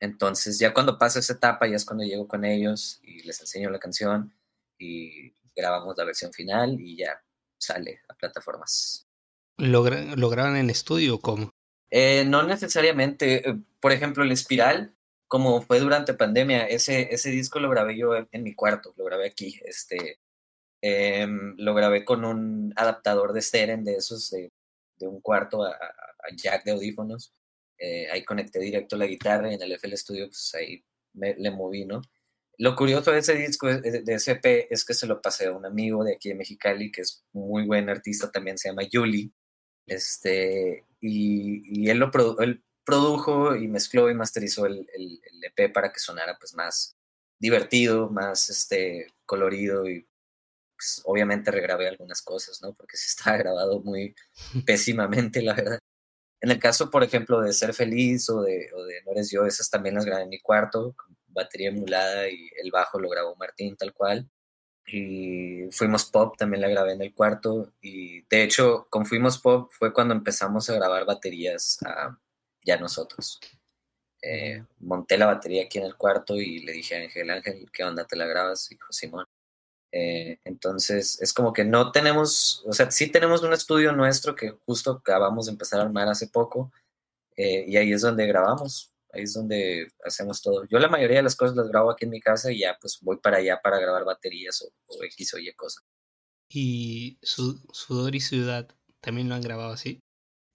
[0.00, 3.68] Entonces, ya cuando pasa esa etapa, ya es cuando llego con ellos y les enseño
[3.68, 4.32] la canción
[4.78, 7.22] y grabamos la versión final y ya
[7.58, 9.06] sale a plataformas.
[9.58, 11.50] ¿Lo, graban en estudio o cómo?
[11.90, 13.46] Eh, no necesariamente.
[13.46, 14.94] Eh, por ejemplo, el Espiral,
[15.26, 19.26] como fue durante pandemia, ese, ese disco lo grabé yo en, mi cuarto, lo grabé
[19.26, 19.60] aquí.
[19.64, 20.20] Este,
[20.80, 24.52] em, lo grabé con un adaptador de Steren de esos de,
[24.96, 27.32] de un cuarto a, a, jack de audífonos
[27.78, 31.50] eh, ahí conecté directo la guitarra y en el FL Studio pues ahí me, le
[31.50, 32.02] moví, ¿no?
[32.58, 35.64] Lo curioso de ese disco, de, ese EP, es que se lo pasé a un
[35.64, 39.32] amigo de aquí de Mexicali, que es muy buen artista, también se llama Yuli,
[39.86, 42.10] este, y, y él lo
[42.40, 46.96] él produjo y mezcló y masterizó el, el, el, EP para que sonara pues más
[47.38, 50.08] divertido, más este, colorido y
[50.78, 52.72] pues, obviamente regrabé algunas cosas, ¿no?
[52.72, 54.14] Porque se estaba grabado muy
[54.66, 55.80] pésimamente, la verdad.
[56.40, 59.44] En el caso, por ejemplo, de Ser Feliz o de, o de No Eres Yo,
[59.44, 63.34] esas también las grabé en mi cuarto, con batería emulada y el bajo lo grabó
[63.36, 64.30] Martín tal cual.
[64.86, 67.74] Y Fuimos Pop también la grabé en el cuarto.
[67.80, 71.78] Y de hecho, con Fuimos Pop fue cuando empezamos a grabar baterías
[72.64, 73.40] ya nosotros.
[74.22, 77.84] Eh, monté la batería aquí en el cuarto y le dije a Ángel, Ángel, ¿qué
[77.84, 78.70] onda te la grabas?
[78.70, 79.26] Y dijo, Simón.
[79.92, 84.50] Eh, entonces, es como que no tenemos, o sea, sí tenemos un estudio nuestro que
[84.66, 86.72] justo acabamos de empezar a armar hace poco,
[87.36, 90.64] eh, y ahí es donde grabamos, ahí es donde hacemos todo.
[90.66, 92.98] Yo la mayoría de las cosas las grabo aquí en mi casa y ya pues
[93.00, 95.84] voy para allá para grabar baterías o, X o Y cosas.
[96.50, 98.68] ¿Y Sudor y Ciudad
[99.00, 100.02] también lo han grabado así?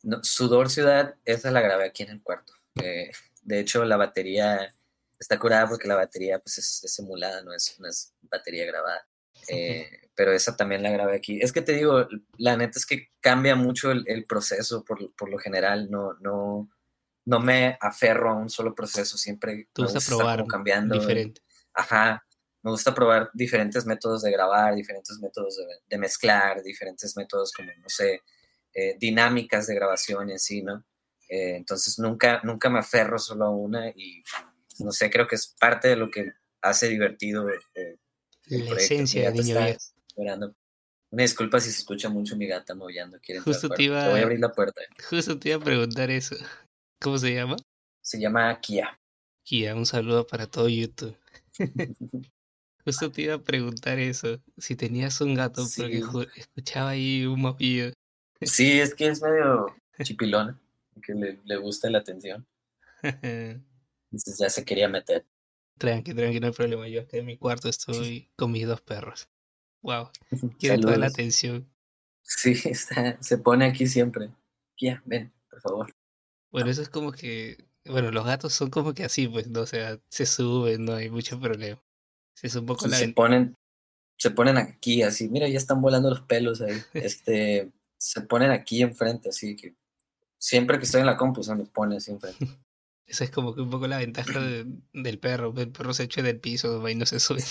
[0.03, 2.53] No, Sudor Ciudad, esa la grabé aquí en el cuarto.
[2.83, 3.11] Eh,
[3.43, 4.75] de hecho, la batería
[5.17, 7.89] está curada porque la batería pues es, es emulada, no es una
[8.23, 9.07] batería grabada.
[9.47, 11.39] Eh, pero esa también la grabé aquí.
[11.41, 15.37] Es que te digo, la neta es que cambia mucho el, proceso por, por, lo
[15.37, 16.69] general, no, no,
[17.25, 20.99] no me aferro a un solo proceso, siempre Tú me gusta probar cambiando.
[20.99, 21.41] diferente.
[21.73, 22.23] Ajá,
[22.61, 27.89] me gusta probar diferentes métodos de grabar, diferentes métodos de, mezclar, diferentes métodos como, no
[27.89, 28.21] sé,
[28.73, 30.85] eh, dinámicas de grabación y así, ¿no?
[31.29, 34.23] Eh, entonces nunca, nunca me aferro solo a una y,
[34.79, 36.31] no sé, creo que es parte de lo que
[36.61, 37.97] hace divertido eh,
[38.45, 39.79] la esencia de niño viejo.
[41.13, 43.19] Una disculpa si se escucha mucho mi gata moviendo.
[43.43, 44.81] Justo te iba, voy a abrir la puerta.
[45.09, 46.35] Justo te iba a preguntar eso.
[46.99, 47.55] ¿Cómo se llama?
[48.01, 48.99] Se llama Kia.
[49.43, 51.15] Kia, un saludo para todo YouTube.
[52.85, 56.03] Justo te iba a preguntar eso, si tenías un gato, porque
[56.35, 57.93] escuchaba ahí un movido.
[58.41, 59.67] Sí, es que es medio
[60.01, 60.59] chipilón,
[61.01, 62.45] que le, gusta la atención.
[63.03, 65.25] Entonces ya se quería meter.
[65.77, 66.87] Tranqui, tranqui, no hay problema.
[66.87, 69.29] Yo acá en mi cuarto estoy con mis dos perros.
[69.81, 70.09] Wow,
[70.59, 71.69] quiere toda la atención.
[72.21, 74.31] Sí, está, se pone aquí siempre.
[74.79, 75.95] Ya, ven, por favor.
[76.51, 79.61] Bueno, eso es como que, bueno, los gatos son como que así, pues, ¿no?
[79.61, 81.81] O sea, se suben, no hay mucho problema.
[82.41, 83.55] Es un poco se ponen,
[84.17, 86.81] se ponen aquí así, mira, ya están volando los pelos ahí.
[86.93, 89.75] este, se ponen aquí enfrente, así que
[90.37, 92.45] siempre que estoy en la compu se me pone así enfrente.
[93.05, 95.53] Esa es como que un poco la ventaja del perro.
[95.57, 97.41] El perro se echa del piso y no se sube.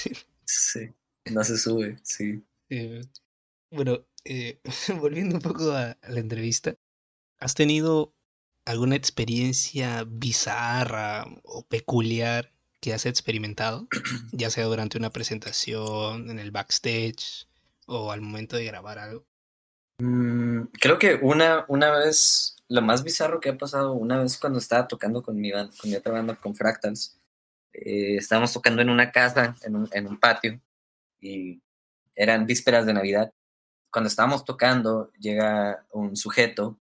[0.44, 0.88] Sí,
[1.30, 2.42] no se sube, sí.
[3.70, 4.60] bueno, eh,
[5.00, 6.74] volviendo un poco a, la entrevista,
[7.38, 8.14] ¿has tenido
[8.64, 13.88] alguna experiencia bizarra o peculiar que has experimentado,
[14.32, 17.46] ya sea durante una presentación, en el backstage
[17.86, 19.26] o al momento de grabar algo?
[19.98, 24.58] Mm, creo que una, una vez, lo más bizarro que ha pasado, una vez cuando
[24.58, 27.18] estaba tocando con mi, banda, con mi otra banda, con Fractals,
[27.74, 30.58] eh, estábamos tocando en una casa, en un, en un patio,
[31.20, 31.60] y
[32.14, 33.32] eran vísperas de Navidad.
[33.90, 36.78] Cuando estábamos tocando, llega un sujeto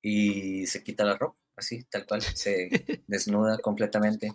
[0.00, 2.68] y se quita la ropa, así, tal cual, se
[3.08, 4.32] desnuda completamente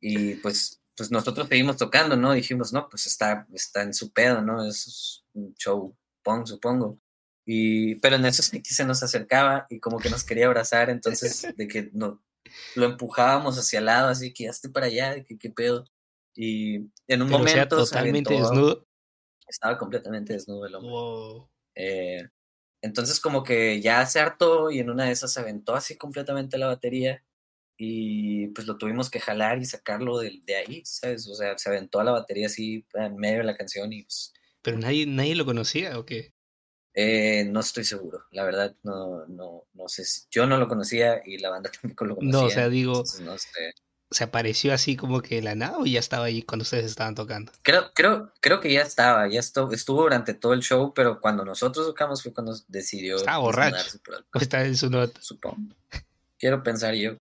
[0.00, 2.32] y pues, pues nosotros seguimos tocando, ¿no?
[2.32, 4.66] Dijimos, no, pues está, está en su pedo, ¿no?
[4.66, 6.98] Es un show pong, supongo.
[7.44, 10.90] Y, pero en eso sí que se nos acercaba y como que nos quería abrazar,
[10.90, 12.22] entonces de que no,
[12.76, 15.84] lo empujábamos hacia el lado, así que estoy para allá, que qué pedo.
[16.34, 16.76] Y
[17.08, 17.76] en un momento...
[17.76, 18.86] totalmente desnudo.
[19.46, 21.48] Estaba completamente desnudo el hombre.
[21.74, 22.28] Eh,
[22.80, 26.58] entonces como que ya se hartó y en una de esas se aventó así completamente
[26.58, 27.22] la batería
[27.76, 31.26] y pues lo tuvimos que jalar y sacarlo de, de, ahí, ¿sabes?
[31.28, 34.32] O sea, se aventó a la batería así en medio de la canción y pues...
[34.62, 36.32] ¿Pero nadie, nadie lo conocía o qué?
[36.94, 41.38] Eh, no estoy seguro, la verdad no, no, no sé, yo no lo conocía y
[41.38, 42.40] la banda tampoco lo conocía.
[42.40, 43.74] No, o sea, digo, no sé.
[44.12, 47.52] ¿se apareció así como que la nada o ya estaba ahí cuando ustedes estaban tocando?
[47.62, 51.44] Creo, creo, creo que ya estaba, ya estuvo, estuvo durante todo el show, pero cuando
[51.44, 53.16] nosotros tocamos fue cuando decidió...
[53.16, 53.98] Estaba borracho,
[54.34, 55.20] o estaba en su nota.
[55.20, 55.74] Supongo.
[56.38, 57.16] Quiero pensar yo.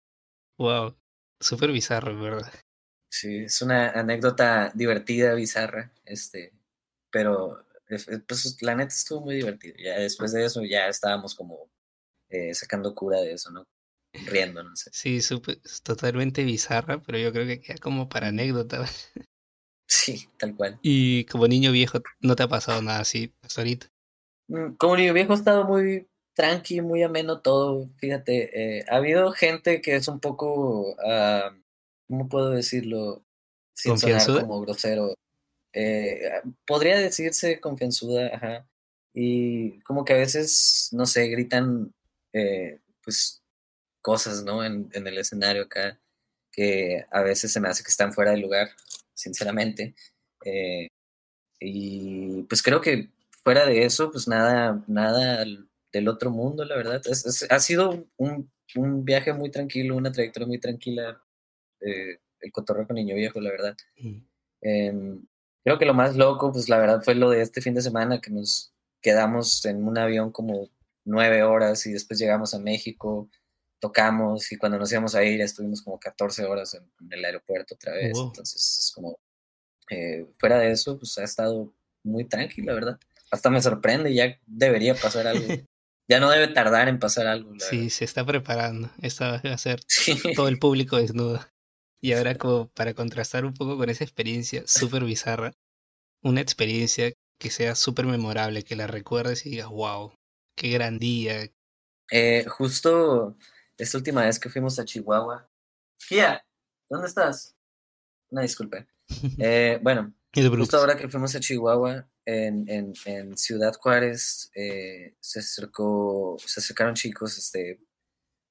[0.57, 0.95] Wow,
[1.39, 2.51] súper bizarro, ¿verdad?
[3.09, 6.53] Sí, es una anécdota divertida, bizarra, este,
[7.09, 9.75] pero pues la neta estuvo muy divertido.
[9.77, 11.69] Ya después de eso ya estábamos como
[12.29, 13.63] eh, sacando cura de eso, ¿no?
[14.13, 14.89] Riendo, no sé.
[14.93, 18.85] Sí, super, totalmente bizarra, pero yo creo que queda como para anécdota.
[19.89, 20.77] Sí, tal cual.
[20.81, 23.87] Y como niño viejo, ¿no te ha pasado nada así hasta ahorita?
[24.49, 27.87] Mm, como niño viejo he estado muy tranqui, muy ameno todo.
[27.97, 31.55] Fíjate, eh, ha habido gente que es un poco, uh,
[32.07, 33.23] ¿cómo puedo decirlo?
[33.73, 35.15] Sin sonar como grosero.
[35.79, 38.67] Eh, podría decirse confianzuda, ajá.
[39.13, 41.93] Y como que a veces, no sé, gritan,
[42.33, 43.43] eh, pues,
[44.01, 44.63] cosas, ¿no?
[44.65, 45.99] En, en, el escenario acá,
[46.51, 48.69] que a veces se me hace que están fuera de lugar,
[49.13, 49.95] sinceramente.
[51.59, 53.09] y pues creo que
[53.43, 55.45] fuera de eso, pues nada, nada
[55.93, 57.01] del otro mundo, la verdad.
[57.49, 61.21] ha sido un, un, viaje muy tranquilo, una trayectoria muy tranquila,
[61.81, 63.77] eh, el cotorreo con Niño Viejo, la verdad.
[64.61, 65.25] Em,
[65.67, 68.21] creo que lo más loco, pues la verdad fue lo de este fin de semana,
[68.21, 70.69] que nos quedamos en un avión como
[71.03, 73.29] nueve horas y después llegamos a México,
[73.77, 77.91] tocamos y cuando nos íbamos a ir estuvimos como 14 horas en, el aeropuerto otra
[77.91, 78.17] vez.
[78.17, 79.19] Entonces es como,
[79.89, 82.99] eh, fuera de eso, pues ha estado muy tranquilo, la verdad.
[83.29, 85.47] Hasta me sorprende, ya debería pasar algo.
[86.07, 87.51] ya no debe tardar en pasar algo.
[87.59, 88.89] sí, se está preparando.
[89.01, 89.81] Esta va a ser
[90.37, 91.41] todo el público desnudo.
[92.01, 95.53] Y ahora como para contrastar un poco con esa experiencia súper bizarra,
[96.21, 100.13] una experiencia que sea súper memorable, que la recuerdes y digas, wow,
[100.55, 101.49] qué gran día.
[102.11, 103.37] Eh, justo
[103.77, 105.49] esta última vez que fuimos a Chihuahua.
[106.07, 106.45] Kia,
[106.89, 107.55] ¿dónde estás?
[108.29, 108.85] Una disculpa.
[109.39, 116.35] Eh, bueno, justo ahora que fuimos a Chihuahua, en, en, Ciudad Juárez eh, se acercó,
[116.45, 117.79] se acercaron chicos este,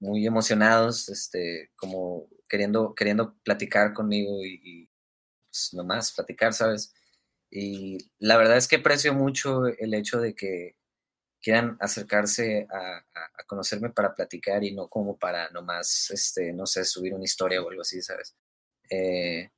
[0.01, 4.89] muy emocionados, este, como queriendo, queriendo platicar conmigo y,
[5.51, 6.95] pues, nomás platicar, ¿sabes?
[7.51, 10.77] Y la verdad es que aprecio mucho el hecho de que
[11.41, 13.05] quieran acercarse a,
[13.47, 17.71] conocerme para platicar y no como para nomás, este, no sé, subir una historia o
[17.71, 18.35] algo así, ¿sabes?
[18.91, 19.51] Eh,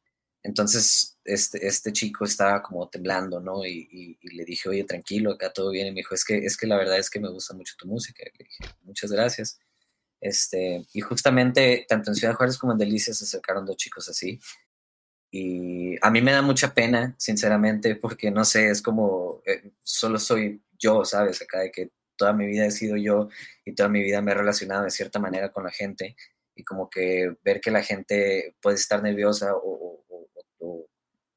[0.43, 3.65] entonces, este, este chico estaba como temblando, ¿no?
[3.67, 5.89] Y, le dije, oye, tranquilo, acá todo bien.
[5.89, 7.87] Y me dijo, es que, es que la verdad es que me gusta mucho tu
[7.89, 8.23] música.
[8.25, 9.59] le dije, muchas gracias.
[10.21, 14.41] Este, y justamente, tanto en Ciudad Juárez como en Delicias se acercaron dos chicos así.
[15.31, 20.19] Y a mí me da mucha pena, sinceramente, porque no sé, es como, eh, solo
[20.19, 21.43] soy yo, ¿sabes?
[21.43, 23.29] Acá de que toda mi vida he sido yo
[23.65, 26.17] y toda mi vida me he relacionado de cierta manera con la gente
[26.55, 29.87] y como que ver que la gente puede estar nerviosa o,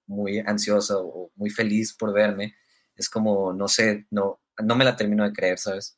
[0.07, 2.55] muy ansiosa o muy feliz por verme,
[2.95, 5.97] es como, no sé, no, no me la termino de creer, ¿sabes?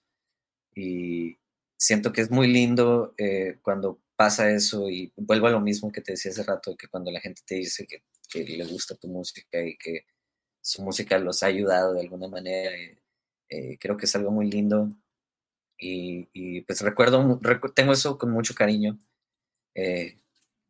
[0.76, 1.36] Y
[1.84, 6.02] siento que es muy lindo eh, cuando pasa eso y vuelvo a lo mismo que
[6.02, 8.04] te decía hace rato, que cuando la gente te dice que,
[8.34, 10.06] le gusta tu música y que
[10.62, 13.00] su música los ha ayudado de alguna manera, eh,
[13.50, 14.90] eh, creo que es algo muy lindo.
[15.78, 17.40] Y, pues recuerdo,
[17.76, 18.98] tengo eso con mucho cariño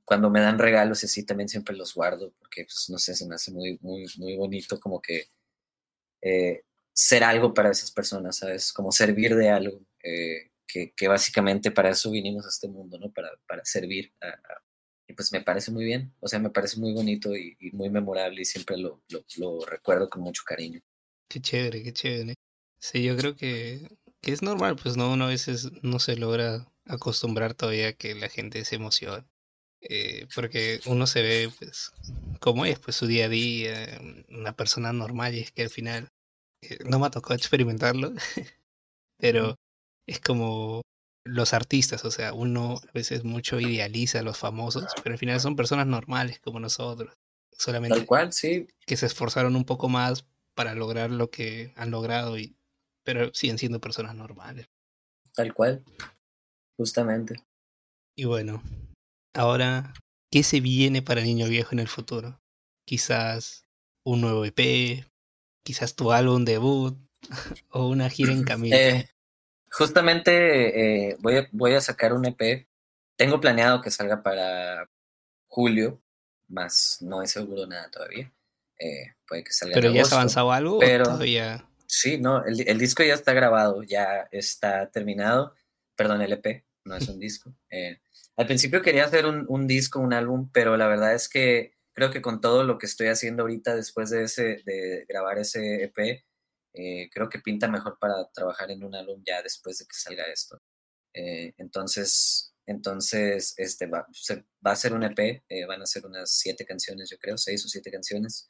[0.06, 3.28] cuando me dan regalos y así también siempre los guardo porque, pues, no sé, se
[3.28, 5.28] me hace muy, muy, muy bonito como que
[6.22, 8.72] eh, ser algo para esas personas, ¿sabes?
[8.74, 13.12] Como servir de algo, eh, que, que, básicamente para eso vinimos a este mundo, ¿no?
[13.12, 14.14] Para, para servir.
[15.08, 18.42] y pues me parece muy bien, o sea, me parece muy bonito y, muy memorable
[18.42, 20.82] y siempre lo, lo, lo, recuerdo con mucho cariño.
[21.30, 22.36] Qué chévere, qué chévere.
[22.80, 23.88] Sí, yo creo que,
[24.22, 28.14] que es normal, pues no, uno a veces no se logra acostumbrar todavía a que
[28.16, 29.26] la gente se emocione
[29.90, 31.92] eh, porque uno se ve pues
[32.40, 34.00] como es pues su día a día,
[34.30, 36.10] una persona normal y es que al final
[36.62, 38.14] eh, no me tocado experimentarlo,
[39.18, 39.58] pero
[40.08, 40.82] es como
[41.26, 45.40] los artistas, o sea, uno a veces mucho idealiza a los famosos, pero al final
[45.40, 47.14] son personas normales como nosotros,
[47.52, 48.68] solamente Tal cual, sí.
[48.86, 52.56] que se esforzaron un poco más para lograr lo que han logrado y
[53.06, 54.68] pero siguen siendo personas normales.
[55.34, 55.84] Tal cual,
[56.78, 57.44] justamente.
[58.16, 58.62] Y bueno,
[59.36, 59.94] Ahora,
[60.32, 62.40] ¿qué se viene para Niño Viejo en el futuro?
[62.86, 63.66] Quizás
[64.06, 65.04] un nuevo EP,
[65.66, 66.96] quizás tu álbum debut
[67.72, 68.76] o una gira en camino.
[68.76, 69.10] Eh,
[69.74, 72.68] justamente eh, voy, a, voy a sacar un EP.
[73.16, 74.90] Tengo planeado que salga para
[75.48, 76.02] julio,
[76.48, 78.32] más no es seguro nada todavía.
[78.80, 79.76] Eh, puede que salga.
[79.76, 80.80] ¿Pero ya has avanzado algo?
[80.80, 81.68] Pero todavía...
[81.86, 85.54] Sí, no, el, el, disco ya está grabado, ya está terminado.
[85.96, 87.54] Perdón, el EP, no es un disco.
[87.70, 88.00] Eh,
[88.36, 92.22] al principio quería hacer un, disco, un álbum, pero la verdad es que creo que
[92.22, 96.24] con todo lo que estoy haciendo ahorita después de, ese, de grabar ese EP,
[96.74, 100.26] eh, creo que pinta mejor para trabajar en un álbum ya después de que salga
[100.26, 100.62] esto.
[101.14, 104.08] Eh, entonces, entonces este va,
[104.66, 107.66] va, a ser un EP, eh, van a ser unas siete canciones, yo creo, seis
[107.66, 108.50] o siete canciones.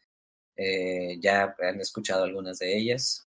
[1.21, 3.27] ya han escuchado algunas de ellas,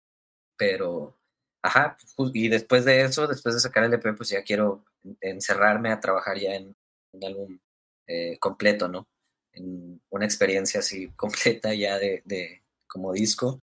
[0.58, 1.18] pero,
[1.64, 1.98] ajá,
[2.34, 4.86] y después de eso, después de sacar el EP, pues ya quiero
[5.22, 6.76] encerrarme a trabajar ya en
[7.14, 7.60] un álbum
[8.08, 9.08] eh, completo, ¿no?
[9.54, 13.62] En una experiencia así completa ya de, de como disco.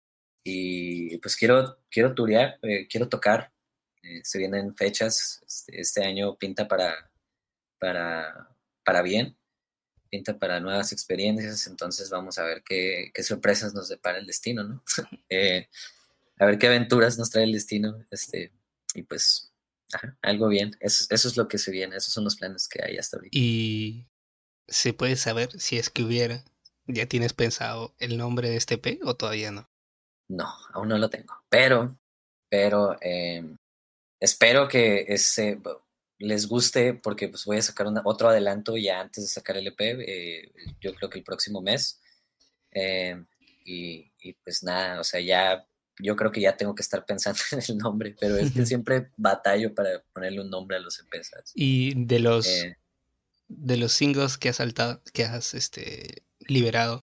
[0.48, 3.52] Y pues quiero, quiero turear, eh, quiero tocar.
[4.00, 5.42] Eh, se vienen fechas.
[5.44, 7.10] Este, este, año pinta para,
[7.80, 9.36] para, para bien,
[10.08, 11.66] pinta para nuevas experiencias.
[11.66, 14.84] Entonces vamos a ver qué, qué sorpresas nos depara el destino, ¿no?
[16.38, 18.06] a ver qué aventuras nos trae el destino.
[18.12, 18.52] Este,
[18.94, 19.52] y pues
[20.22, 20.76] algo bien.
[20.78, 23.36] Eso, eso es lo que se viene, esos son los planes que hay hasta ahorita.
[23.36, 24.06] ¿Y
[24.68, 26.44] se puede saber si es que hubiera,
[26.86, 29.68] ya tienes pensado el nombre de este P o todavía no?
[30.28, 31.34] No, aún no lo tengo.
[31.48, 31.96] Pero,
[32.48, 33.56] pero em,
[34.20, 35.60] espero que ese
[36.18, 39.80] les guste porque pues voy a sacar otro adelanto ya antes de sacar el EP,
[39.80, 42.00] eh, yo creo que el próximo mes.
[43.64, 45.66] Y, y, pues nada, o sea, ya
[45.98, 49.10] yo creo que ya tengo que estar pensando en el nombre, pero es que siempre
[49.16, 51.52] batallo para ponerle un nombre a los EPs.
[51.54, 52.76] Y de los eh,
[53.48, 57.04] de los singles que has saltado, que has este liberado,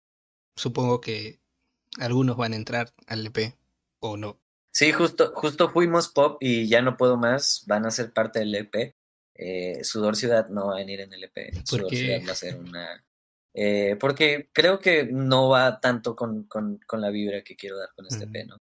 [0.56, 1.37] supongo que
[1.98, 3.54] algunos van a entrar al EP
[4.00, 4.38] o no.
[4.70, 8.54] Sí, justo, justo fuimos pop y ya no puedo más, van a ser parte del
[8.54, 8.94] EP.
[9.34, 11.54] Eh, Sudor Ciudad no va a venir en el EP.
[11.64, 13.04] Sudor Ciudad va a ser una.
[13.54, 17.88] Eh, porque creo que no va tanto con, con, con, la vibra que quiero dar
[17.96, 18.58] con este EP, ¿no?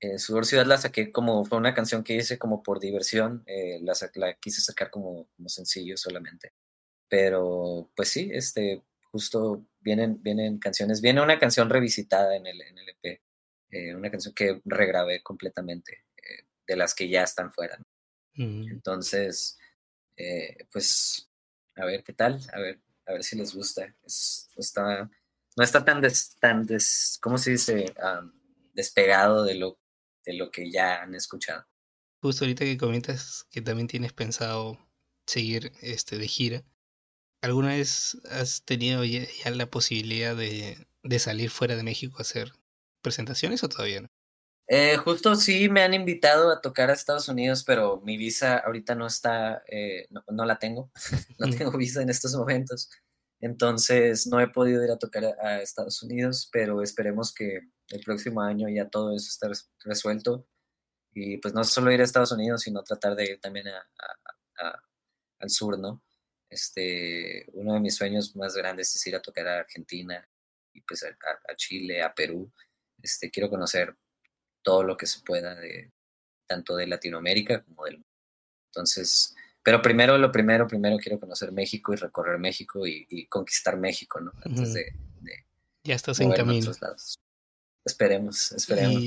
[0.00, 3.78] Eh, Sudor Ciudad la saqué como, fue una canción que hice como por diversión, eh,
[3.82, 6.52] la, la, quise sacar como, como sencillo solamente.
[7.08, 8.82] Pero pues sí, este,
[9.14, 13.22] justo vienen, vienen canciones, viene una canción revisitada en el, en el EP,
[13.70, 16.04] eh, una canción que regrabé completamente,
[16.66, 17.78] de las que ya están fuera.
[18.34, 18.72] Mm.
[18.72, 19.56] Entonces,
[20.16, 21.30] eh, pues
[21.76, 23.94] a ver qué tal, a ver, a ver si les gusta.
[24.56, 25.08] está,
[25.56, 27.94] no está tan, des, tan des, ¿cómo se dice?
[28.72, 29.78] despegado de lo,
[30.24, 31.64] de lo que ya han escuchado.
[32.20, 34.76] Justo ahorita que comentas que también tienes pensado
[35.24, 36.64] seguir este de gira,
[37.44, 42.52] ¿alguna vez has tenido ya, la posibilidad de, de, salir fuera de México a hacer
[43.02, 44.08] presentaciones o todavía no?
[44.66, 48.94] Eh, justo sí me han invitado a tocar a Estados Unidos, pero mi visa ahorita
[48.94, 50.90] no está, eh, no, la tengo,
[51.38, 52.88] no tengo visa en estos momentos.
[53.40, 58.40] Entonces no he podido ir a tocar a, Estados Unidos, pero esperemos que el próximo
[58.40, 59.48] año ya todo eso esté
[59.84, 60.46] resuelto.
[61.12, 63.82] Y pues no solo ir a Estados Unidos, sino tratar de ir también a,
[65.40, 66.02] al sur, ¿no?
[66.54, 70.24] Este, uno de mis sueños más grandes es ir a tocar a Argentina
[70.72, 72.48] y pues a, Chile, a Perú.
[73.02, 73.96] Este, quiero conocer
[74.62, 75.90] todo lo que se pueda de
[76.46, 78.08] tanto de Latinoamérica como del mundo.
[78.68, 79.34] Entonces,
[79.64, 84.30] pero primero, lo primero, primero quiero conocer México y recorrer México y, conquistar México, ¿no?
[84.44, 84.92] Antes de,
[85.82, 86.70] Ya estás en camino.
[87.84, 89.02] Esperemos, esperemos.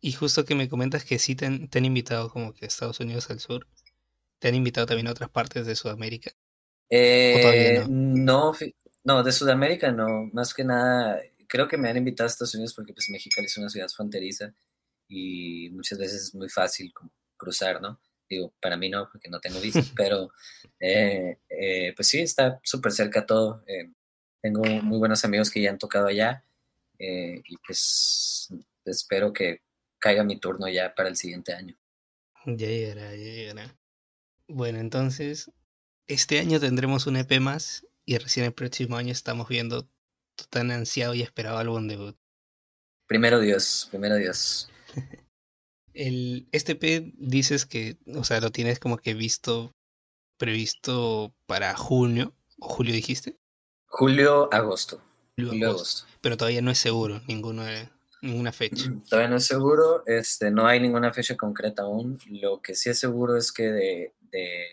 [0.00, 3.30] Y, justo que me comentas que sí te han, invitado como que a Estados Unidos
[3.30, 3.68] al sur,
[4.40, 6.32] ¿te han invitado también a otras partes de Sudamérica?
[6.90, 8.52] Eh, no?
[9.04, 9.22] no?
[9.22, 12.92] de Sudamérica no, más que nada, creo que me han invitado a Estados Unidos porque
[12.92, 14.54] pues México es una ciudad fronteriza
[15.08, 16.92] y muchas veces es muy fácil
[17.36, 18.00] cruzar, ¿no?
[18.28, 20.30] Digo, para mí no, porque no tengo visa, pero
[20.78, 23.64] eh, eh, pues sí, está súper cerca todo.
[23.66, 23.90] Eh,
[24.42, 26.44] tengo muy buenos amigos que ya han tocado allá
[27.00, 28.48] y pues
[28.84, 29.62] espero que
[29.98, 31.76] caiga mi turno ya para el siguiente año.
[32.44, 33.76] Ya llegará, ya llegará.
[34.48, 35.50] Bueno, entonces,
[36.08, 39.82] este año tendremos un EP más y recién el próximo año estamos viendo
[40.34, 42.16] tu tan ansiado y esperado álbum debut.
[43.06, 44.70] Primero Dios, primero Dios.
[45.94, 49.72] El, este P dices que, o sea, lo tienes como que visto,
[50.36, 53.36] previsto para junio, o julio dijiste.
[53.86, 55.02] Julio, agosto.
[55.36, 56.06] Julio, agosto.
[56.20, 57.64] Pero todavía no es seguro ninguno
[58.22, 58.84] ninguna fecha.
[59.08, 62.18] Todavía no es seguro, este, no hay ninguna fecha concreta aún.
[62.30, 64.66] Lo que sí es seguro es que de, de,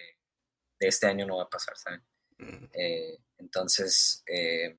[0.80, 2.02] este año no va a pasar, ¿saben?
[2.38, 2.66] Mm.
[2.74, 4.78] Eh, entonces, eh,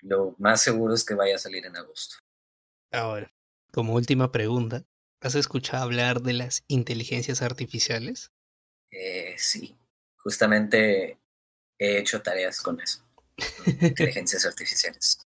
[0.00, 2.16] lo más seguro es que vaya a salir en agosto.
[2.92, 3.32] Ahora,
[3.72, 4.84] como última pregunta,
[5.20, 8.32] ¿has escuchado hablar de las inteligencias artificiales?
[8.90, 9.76] Eh, sí,
[10.16, 11.18] justamente
[11.78, 13.04] he hecho tareas con eso,
[13.80, 15.26] inteligencias artificiales.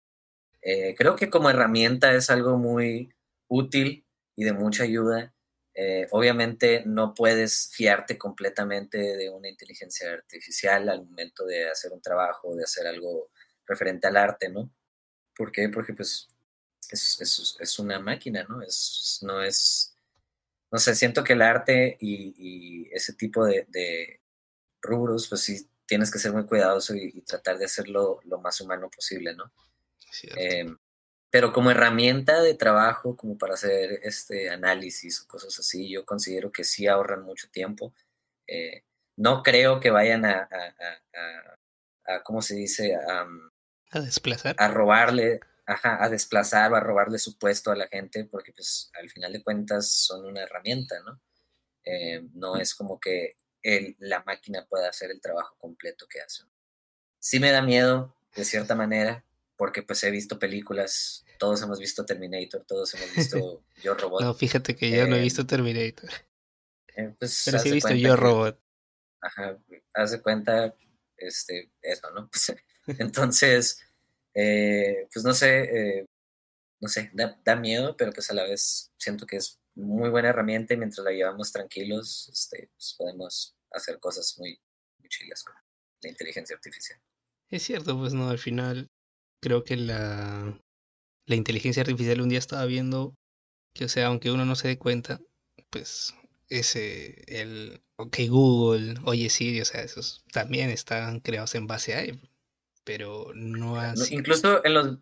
[0.61, 3.13] Eh, creo que como herramienta es algo muy
[3.47, 5.33] útil y de mucha ayuda.
[5.79, 12.01] Eh, obviamente no puedes fiarte completamente de una inteligencia artificial al momento de hacer un
[12.01, 13.29] trabajo, de hacer algo
[13.63, 14.71] referente al arte, ¿no?
[15.35, 15.69] ¿Por qué?
[15.69, 16.29] Porque pues
[16.89, 18.63] es, es, una máquina, ¿no?
[18.63, 19.95] Es, no es,
[20.71, 24.19] no sé, siento que el arte y, ese tipo de,
[24.81, 28.89] rubros, pues sí, tienes que ser muy cuidadoso y, tratar de hacerlo lo más humano
[28.89, 29.51] posible, ¿no?
[31.29, 36.51] Pero como herramienta de trabajo, como para hacer este análisis o cosas así, yo considero
[36.51, 37.93] que sí ahorran mucho tiempo.
[38.47, 38.83] Eh,
[39.17, 40.47] no creo que vayan a,
[42.05, 42.95] a, ¿cómo se dice?
[42.95, 44.55] a desplazar.
[44.57, 48.89] A robarle, ajá, a desplazar o a robarle su puesto a la gente, porque pues
[48.93, 51.19] al final de cuentas son una herramienta, ¿no?
[51.83, 53.35] Eh, no es como que
[53.99, 56.43] la máquina pueda hacer el trabajo completo que hace.
[57.19, 59.25] Sí me da miedo, de cierta manera,
[59.57, 64.21] porque pues he visto películas, todos hemos visto Terminator, todos hemos visto Yo Robot.
[64.21, 66.09] No, fíjate que yo no he visto Terminator.
[66.95, 68.59] Eh, pues, Pero sí he visto Yo Robot.
[69.19, 69.57] Ajá,
[69.95, 70.75] haz de cuenta,
[71.17, 72.29] este, eso, ¿no?
[72.99, 73.81] entonces,
[74.33, 76.05] eh, pues no sé, eh,
[76.79, 80.75] no sé, da, miedo, pero pues a la vez siento que es muy buena herramienta
[80.75, 84.59] y mientras la llevamos tranquilos, este, pues podemos hacer cosas muy,
[84.99, 85.55] muy chilas con
[86.01, 86.99] la inteligencia artificial.
[87.49, 88.89] Es cierto, pues no, al final
[89.41, 90.59] creo que la,
[91.25, 93.15] la inteligencia artificial un día estaba viendo
[93.73, 95.21] que, o sea, aunque uno no se dé cuenta,
[95.69, 96.15] pues
[96.49, 102.03] ese, el, ok Google, oye Siri, o sea, esos también están creados en base a
[102.83, 104.15] pero no así.
[104.15, 104.97] Incluso en los,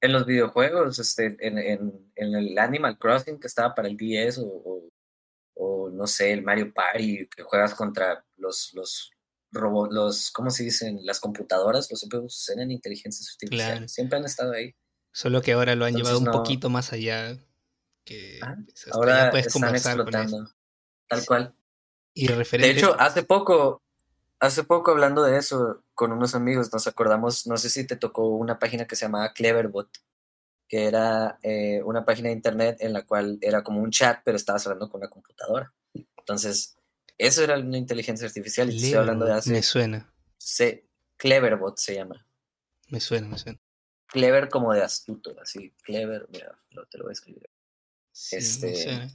[0.00, 4.38] en los videojuegos, este, en, en, en, el Animal Crossing que estaba para el DS
[4.38, 4.88] o,
[5.54, 9.12] o, no sé, el Mario Party, que juegas contra los, los
[9.50, 11.00] robots, los, ¿cómo se dicen?
[11.02, 13.92] Las computadoras, los CPUs en inteligencias artificiales.
[13.92, 14.74] Siempre han estado ahí.
[15.12, 17.36] Solo que ahora lo han llevado un poquito más allá.
[18.04, 18.56] Que ah,
[18.92, 20.50] ahora puedes están explotando.
[21.08, 21.54] Tal cual.
[22.14, 22.72] Y referente...
[22.72, 23.82] De hecho, hace poco,
[24.40, 28.28] hace poco hablando de eso con unos amigos, nos acordamos, no sé si te tocó
[28.28, 29.88] una página que se llamaba Cleverbot,
[30.68, 34.36] que era eh, una página de internet en la cual era como un chat, pero
[34.36, 35.72] estabas hablando con la computadora.
[36.16, 36.77] Entonces,
[37.18, 39.50] Eso era una inteligencia artificial y estoy hablando de hace...
[39.50, 40.12] Me suena.
[41.16, 42.24] Cleverbot se llama.
[42.88, 43.58] Me suena, me suena.
[44.06, 45.74] Clever como de astuto, así.
[45.82, 46.56] Clever, mira,
[46.90, 47.50] te lo voy a escribir.
[48.30, 49.10] este,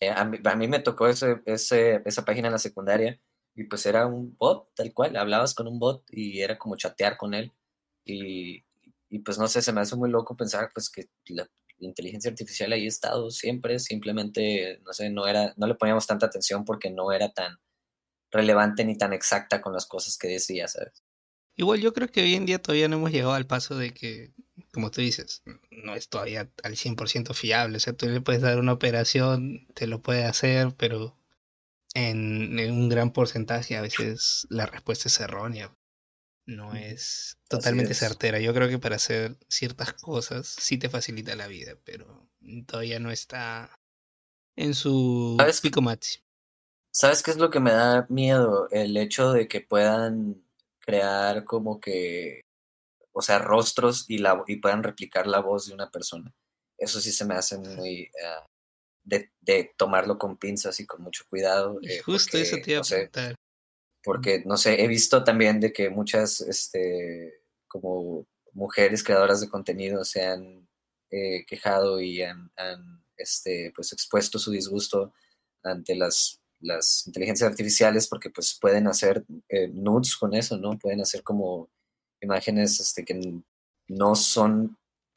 [0.00, 3.20] eh, a, mí, me tocó ese, esa página en la secundaria
[3.54, 5.16] y pues era un bot, tal cual.
[5.16, 7.52] Hablabas con un bot y era como chatear con él.
[8.04, 8.64] Y,
[9.08, 11.48] y pues no sé, se me hace muy loco pensar pues que la,
[11.78, 16.26] inteligencia artificial ahí ha estado siempre, simplemente, no sé, no era, no le poníamos tanta
[16.26, 17.58] atención porque no era tan
[18.30, 21.02] relevante ni tan exacta con las cosas que decía, ¿sabes?
[21.56, 24.32] Igual yo creo que hoy en día todavía no hemos llegado al paso de que,
[24.72, 27.76] como tú dices, no es todavía al 100% fiable.
[27.76, 31.16] O sea, tú le puedes dar una operación, te lo puede hacer, pero
[31.94, 35.72] en, en un gran porcentaje a veces la respuesta es errónea
[36.46, 38.38] no es totalmente certera.
[38.40, 42.28] Yo creo que para hacer ciertas cosas sí te facilita la vida, pero
[42.66, 43.74] todavía no está
[44.56, 46.24] en su ¿Sabes pico máximo.
[46.92, 48.68] ¿Sabes qué es lo que me da miedo?
[48.70, 50.44] El hecho de que puedan
[50.78, 52.42] crear como que,
[53.12, 56.32] o sea, rostros y, la, y puedan replicar la voz de una persona.
[56.78, 58.10] Eso sí se me hace muy...
[58.24, 58.46] Ah,
[59.02, 61.78] de, de, tomarlo con pinzas y con mucho cuidado.
[61.82, 63.34] Eh, justo eso te iba a
[64.04, 70.04] porque, no sé, he visto también de que muchas, este, como mujeres creadoras de contenido
[70.04, 70.68] se han
[71.10, 72.52] eh, quejado y han,
[73.16, 75.14] este, pues, expuesto su disgusto
[75.62, 80.78] ante las, las inteligencias artificiales porque, pues, pueden hacer eh, nudes con eso, ¿no?
[80.78, 81.70] Pueden hacer como
[82.20, 83.42] imágenes este, que
[83.88, 84.76] no son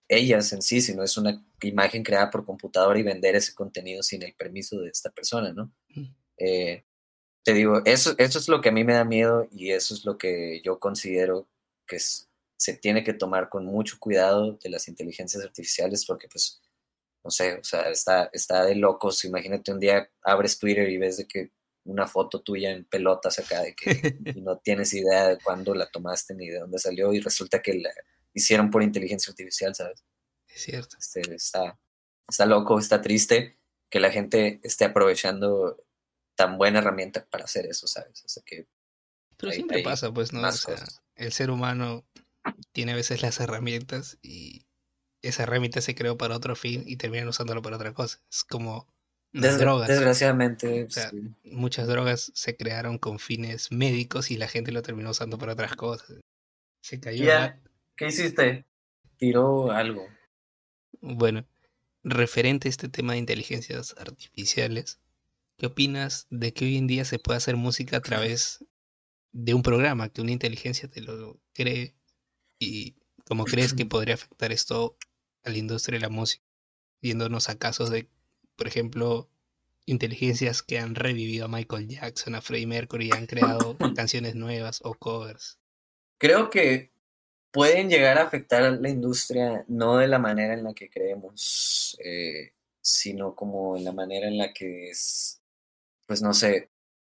[0.09, 4.23] ellas en sí, sino es una imagen creada por computadora y vender ese contenido sin
[4.23, 5.73] el permiso de esta persona, ¿no?
[6.37, 6.83] Eh,
[7.47, 10.03] te digo, eso, eso es lo que a mí me da miedo y eso es
[10.03, 11.47] lo que yo considero
[11.87, 16.61] que se tiene que tomar con mucho cuidado de las inteligencias artificiales porque pues,
[17.23, 19.23] no sé, o sea, está, está de locos.
[19.23, 21.51] Imagínate un día abres Twitter y ves de que
[21.85, 26.35] una foto tuya en pelotas acá de que no tienes idea de cuándo la tomaste
[26.35, 27.91] ni de dónde salió y resulta que la
[28.33, 30.03] hicieron por inteligencia artificial, ¿sabes?
[30.49, 30.97] Es cierto.
[30.99, 31.79] Este, está,
[32.27, 33.57] está loco, está triste
[33.89, 35.77] que la gente esté aprovechando
[36.37, 38.23] tan buena herramienta para hacer eso, ¿sabes?
[38.23, 38.67] O sea que...
[39.35, 40.47] Pero siempre pasa, pues, ¿no?
[40.47, 40.77] O sea,
[41.15, 42.05] el ser humano
[42.71, 44.65] tiene a veces las herramientas y
[45.21, 48.19] esa herramienta se creó para otro fin y terminan usándolo para otra cosa.
[48.31, 48.87] Es como
[49.31, 49.87] las drogas.
[49.87, 50.85] Desgraciadamente.
[50.85, 51.11] O sea,
[51.43, 55.75] muchas drogas se crearon con fines médicos y la gente lo terminó usando para otras
[55.75, 56.19] cosas.
[56.81, 57.25] Se cayó.
[57.95, 58.65] ¿Qué hiciste?
[59.17, 60.07] Tiró algo.
[61.01, 61.45] Bueno,
[62.03, 64.99] referente a este tema de inteligencias artificiales,
[65.57, 68.63] ¿Qué opinas de que hoy en día se puede hacer música a través
[69.31, 71.95] de un programa, que una inteligencia te lo cree?
[72.59, 72.95] ¿Y
[73.25, 74.97] cómo crees que podría afectar esto
[75.43, 76.45] a la industria de la música?
[77.01, 78.07] Viéndonos a casos de,
[78.55, 79.31] por ejemplo,
[79.87, 84.81] inteligencias que han revivido a Michael Jackson, a Freddie Mercury, y han creado canciones nuevas
[84.83, 85.57] o covers.
[86.19, 86.91] Creo que
[87.49, 91.97] pueden llegar a afectar a la industria no de la manera en la que creemos,
[92.03, 95.36] eh, sino como en la manera en la que es
[96.07, 96.71] pues no sé,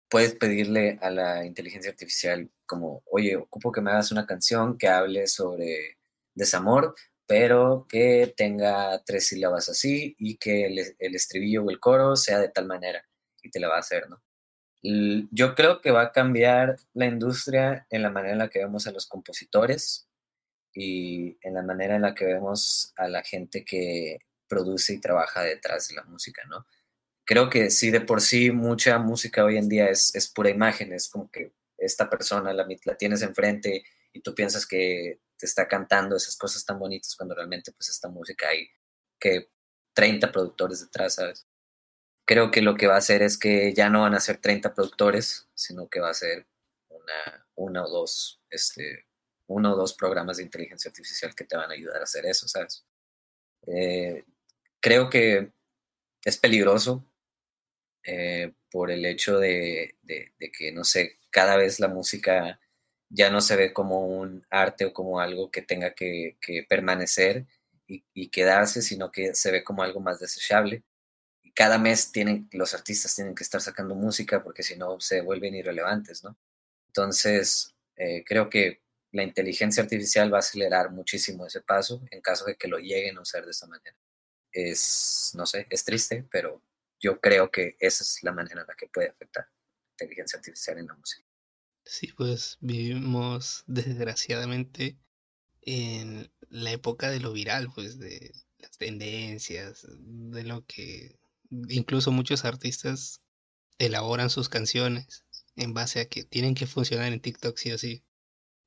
[0.09, 4.87] puedes pedirle a la inteligencia artificial como, oye, ocupo que me hagas una canción que
[4.87, 5.97] hable sobre
[6.35, 6.95] desamor,
[7.27, 12.49] pero que tenga tres sílabas así y que el, estribillo o el coro sea de
[12.49, 13.05] tal manera
[13.41, 14.21] y te la va a hacer, ¿no?
[15.31, 18.87] Yo creo que va a cambiar la industria en la manera en la que vemos
[18.87, 20.07] a los compositores
[20.73, 25.43] y en la manera en la que vemos a la gente que produce y trabaja
[25.43, 26.65] detrás de la música, ¿no?
[27.29, 30.93] Creo que sí, de por sí mucha música hoy en día es, es pura imagen,
[30.93, 35.67] es como que esta persona la, la, tienes enfrente y tú piensas que te está
[35.67, 38.67] cantando esas cosas tan bonitas cuando realmente pues esta música hay
[39.19, 39.51] que
[39.93, 41.45] 30 productores detrás, ¿sabes?
[42.25, 44.73] Creo que lo que va a hacer es que ya no van a ser 30
[44.73, 46.47] productores, sino que va a ser
[46.87, 49.05] una, una o dos, este,
[49.45, 52.47] uno o dos programas de inteligencia artificial que te van a ayudar a hacer eso,
[52.47, 52.87] ¿sabes?
[53.67, 54.25] Eh,
[54.79, 55.53] creo que
[56.25, 57.05] es peligroso
[58.11, 59.95] eh, por el hecho de,
[60.57, 62.59] que, no sé, cada vez la música
[63.07, 66.37] ya no se ve como un arte o como algo que tenga que,
[66.67, 67.45] permanecer
[67.87, 70.83] y, quedarse, sino que se ve como algo más desechable.
[71.43, 72.11] Y cada mes
[72.51, 76.35] los artistas tienen que estar sacando música porque si no se vuelven irrelevantes, ¿no?
[76.87, 78.81] Entonces, eh, creo que
[79.11, 83.17] la inteligencia artificial va a acelerar muchísimo ese paso en caso de que lo lleguen
[83.17, 83.95] a usar de esa manera.
[84.51, 86.63] Es, no sé, es triste, pero
[86.99, 90.77] yo creo que esa es la manera en la que puede afectar la inteligencia artificial
[90.77, 91.25] en la música.
[91.85, 94.97] Sí, pues vivimos desgraciadamente
[95.61, 101.17] en la época de lo viral, pues de las tendencias, de lo que
[101.69, 103.21] incluso muchos artistas
[103.77, 105.25] elaboran sus canciones
[105.55, 108.03] en base a que tienen que funcionar en TikTok sí o sí.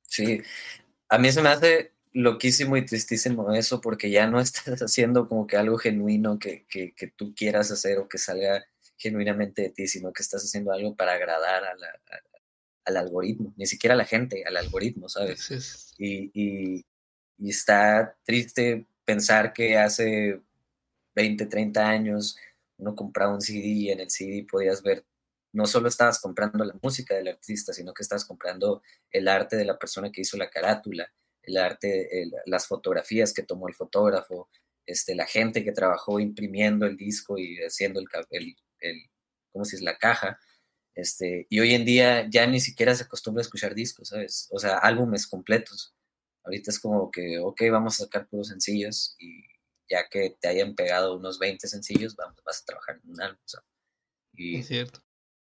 [0.01, 0.41] Sí,
[1.09, 5.47] a mí se me hace loquísimo y tristísimo eso porque ya no estás haciendo como
[5.47, 8.65] que algo genuino que, que, que tú quieras hacer o que salga
[8.97, 11.89] genuinamente de ti, sino que estás haciendo algo para agradar a la,
[12.85, 15.93] al algoritmo, ni siquiera a la gente, al algoritmo, ¿sabes?
[15.97, 16.85] Y, y,
[17.37, 20.41] y, está triste pensar que hace
[21.15, 22.37] 20, 30 años
[22.77, 25.05] uno compraba un CD y en el CD podías ver,
[25.51, 29.65] no solo estabas comprando la música del artista, sino que estabas comprando el arte de
[29.65, 31.11] la persona que hizo la carátula,
[31.43, 32.09] el arte,
[32.45, 34.49] las fotografías que tomó el fotógrafo,
[34.85, 39.09] este, la gente que trabajó imprimiendo el disco y haciendo el, el, el
[39.51, 39.85] ¿cómo se dice?
[39.85, 40.39] La caja.
[40.95, 44.47] Este, y hoy en día ya ni siquiera se acostumbra a escuchar discos, ¿sabes?
[44.51, 45.95] O sea, álbumes completos.
[46.43, 49.43] Ahorita es como que, ok, vamos a sacar puros sencillos y
[49.89, 53.39] ya que te hayan pegado unos 20 sencillos, vamos, vas a trabajar en un álbum.
[54.33, 55.01] Y, es cierto.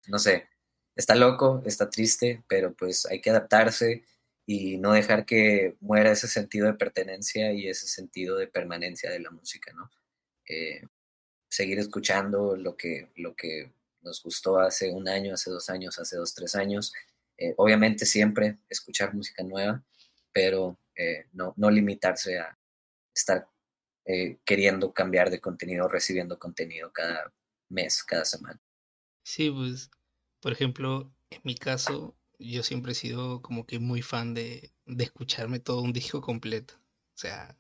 [0.06, 0.48] No sé,
[0.96, 4.04] está loco, está triste, pero pues hay que adaptarse
[4.50, 9.20] y no dejar que muera ese sentido de pertenencia y ese sentido de permanencia de
[9.20, 9.90] la música, ¿no?
[10.48, 10.86] Eh,
[11.50, 13.70] seguir escuchando lo que, lo que
[14.00, 16.94] nos gustó hace un año, hace dos años, hace dos, tres años.
[17.36, 19.84] Eh, obviamente siempre escuchar música nueva,
[20.32, 22.58] pero eh, no, no limitarse a
[23.14, 23.46] estar
[24.46, 27.30] queriendo cambiar de contenido, recibiendo contenido cada
[27.68, 28.58] mes, cada semana.
[29.22, 29.90] Sí, pues,
[30.40, 35.04] por ejemplo, en mi caso, yo siempre he sido como que muy fan de, de
[35.04, 36.74] escucharme todo un disco completo.
[37.14, 37.56] O sea,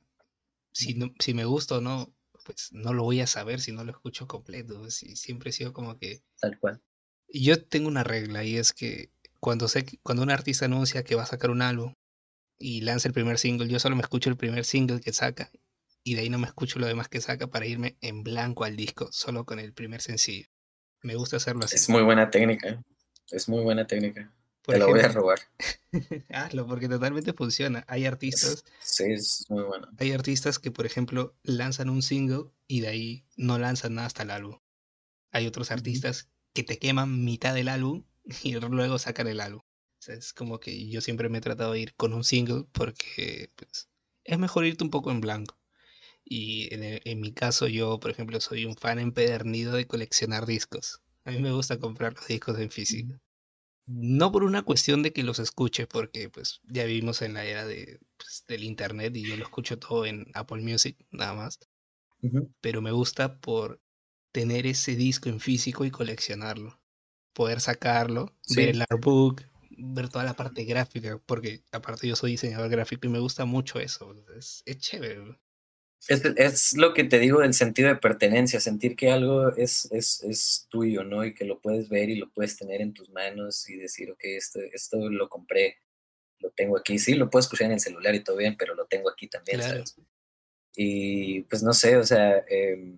[0.72, 2.14] si, no, si me gusta o no,
[2.44, 4.88] pues no lo voy a saber si no lo escucho completo.
[4.90, 6.22] Siempre he sido como que...
[6.40, 6.80] Tal cual.
[7.28, 9.10] Y yo tengo una regla y es que
[9.40, 11.94] cuando, sé, cuando un artista anuncia que va a sacar un álbum
[12.58, 15.50] y lanza el primer single, yo solo me escucho el primer single que saca
[16.02, 18.76] y de ahí no me escucho lo demás que saca para irme en blanco al
[18.76, 20.48] disco, solo con el primer sencillo.
[21.02, 21.76] Me gusta hacerlo así.
[21.76, 22.82] Es muy buena técnica.
[23.30, 24.32] Es muy buena técnica.
[24.68, 25.38] Te lo voy a robar.
[26.28, 27.84] Hazlo, porque totalmente funciona.
[27.88, 28.64] Hay artistas.
[28.80, 29.88] Sí, es muy bueno.
[29.96, 34.24] Hay artistas que, por ejemplo, lanzan un single y de ahí no lanzan nada hasta
[34.24, 34.58] el álbum.
[35.30, 38.04] Hay otros artistas que te queman mitad del álbum
[38.42, 39.62] y luego sacan el álbum.
[39.62, 42.66] O sea, es como que yo siempre me he tratado de ir con un single
[42.72, 43.88] porque pues,
[44.24, 45.58] es mejor irte un poco en blanco.
[46.24, 51.00] Y en, en, mi caso, yo, por ejemplo, soy un fan empedernido de coleccionar discos.
[51.24, 53.18] A mí me gusta comprar los discos en físico
[53.88, 57.66] no por una cuestión de que los escuche, porque pues ya vivimos en la era
[57.66, 61.58] de, pues, del internet y yo lo escucho todo en Apple Music, nada más.
[62.60, 63.80] Pero me gusta por
[64.32, 66.80] tener ese disco en físico y coleccionarlo.
[67.34, 72.70] Poder sacarlo, ver el artbook, ver toda la parte gráfica, porque aparte yo soy diseñador
[72.70, 74.14] gráfico y me gusta mucho eso.
[74.36, 75.38] Es, es chévere.
[76.06, 80.22] Es, es, lo que te digo del sentido de pertenencia, sentir que algo es, es,
[80.22, 81.24] es, tuyo, ¿no?
[81.24, 84.20] Y que lo puedes ver y lo puedes tener en tus manos y decir, ok,
[84.22, 85.78] esto, esto lo compré,
[86.38, 86.98] lo tengo aquí.
[86.98, 89.62] Sí, lo puedo escuchar en el celular y todo bien, pero lo tengo aquí también,
[89.62, 89.96] ¿sabes?
[90.76, 92.96] Y pues no sé, o sea, eh,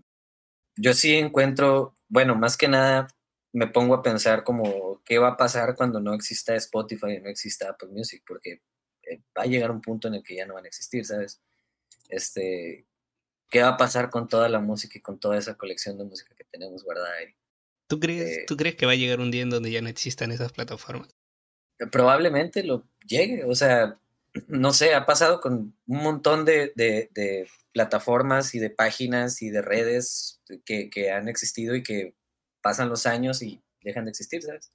[0.76, 3.08] yo sí encuentro, bueno, más que nada
[3.52, 7.28] me pongo a pensar como qué va a pasar cuando no exista Spotify y no
[7.28, 8.62] exista Apple Music, porque
[9.02, 11.40] eh, va a llegar un punto en el que ya no van a existir, ¿sabes?
[12.08, 12.86] Este,
[13.50, 16.34] qué va a pasar con toda la música y con toda esa colección de música
[16.34, 17.34] que tenemos guardada ahí.
[17.88, 19.88] ¿Tú crees, eh, ¿tú crees que va a llegar un día en donde ya no
[19.88, 21.08] existan esas plataformas?
[21.90, 23.98] Probablemente lo llegue, o sea,
[24.46, 29.62] no sé, ha pasado con un montón de, de, plataformas y de páginas y de
[29.62, 32.14] redes que, que, han existido y que
[32.62, 34.72] pasan los años y dejan de existir, ¿sabes?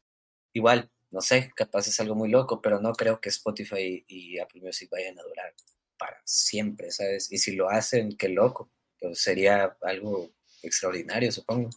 [0.53, 4.61] Igual, no sé, capaz es algo muy loco, pero no creo que Spotify y Apple
[4.61, 5.53] Music vayan a durar
[5.97, 7.31] para siempre, ¿sabes?
[7.31, 10.31] Y si lo hacen, qué loco, pues sería algo
[10.61, 11.69] extraordinario, supongo.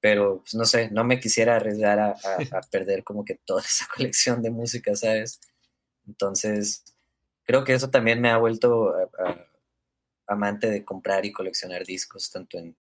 [0.00, 2.14] Pero, pues no sé, no me quisiera arriesgar a,
[2.70, 5.40] perder como que toda esa colección de música, ¿sabes?
[6.06, 6.84] Entonces,
[7.44, 8.94] creo que eso también me ha vuelto
[10.26, 12.76] amante de comprar y coleccionar discos, tanto en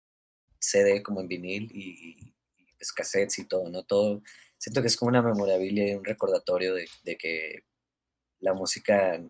[0.59, 3.83] CD como en vinil y, y, pues, cassettes y todo, ¿no?
[3.83, 4.21] Todo.
[4.57, 7.65] Siento que es como una memorabilia y un recordatorio de, de que
[8.39, 9.21] la música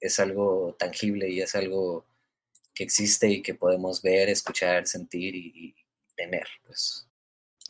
[0.00, 2.06] es algo tangible y es algo
[2.74, 5.74] que existe y que podemos ver, escuchar, sentir y,
[6.16, 6.48] tener.
[6.66, 7.06] Pues,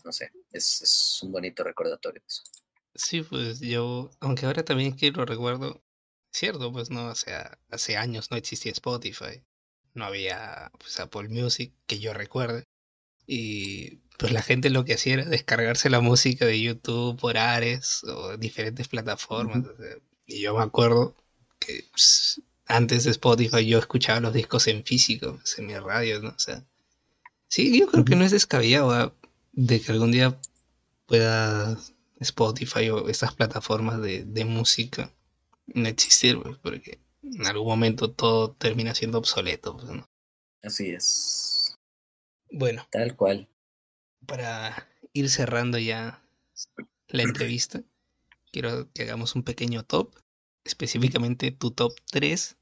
[0.05, 2.43] no sé, es, es, un bonito recordatorio eso.
[2.95, 5.83] Sí, pues yo, aunque ahora también que lo recuerdo,
[6.33, 9.43] cierto, pues no, o sea, hace años no existía Spotify,
[9.95, 12.65] no había pues, Apple Music que yo recuerde.
[13.27, 18.03] Y pues la gente lo que hacía era descargarse la música de YouTube por Ares
[18.05, 19.65] o diferentes plataformas.
[20.27, 21.15] y yo me acuerdo
[21.59, 26.21] que pues, antes de Spotify yo escuchaba los discos en físico, pues, en mi radio,
[26.21, 26.31] ¿no?
[26.31, 26.65] O sea,
[27.49, 29.15] sí, yo creo que no es descabellado
[29.53, 30.39] de que algún día
[31.07, 31.79] pueda
[32.21, 35.13] Spotify o estas plataformas de, música
[35.67, 39.77] no existir, pues, porque en algún momento todo termina siendo obsoleto.
[39.77, 40.03] Pues,
[40.63, 41.77] Así es.
[42.51, 42.87] Bueno.
[42.91, 43.49] Tal cual.
[44.27, 46.23] Para ir cerrando ya
[47.09, 47.83] la entrevista,
[48.53, 50.15] quiero que hagamos un pequeño top,
[50.69, 52.57] específicamente tu top 3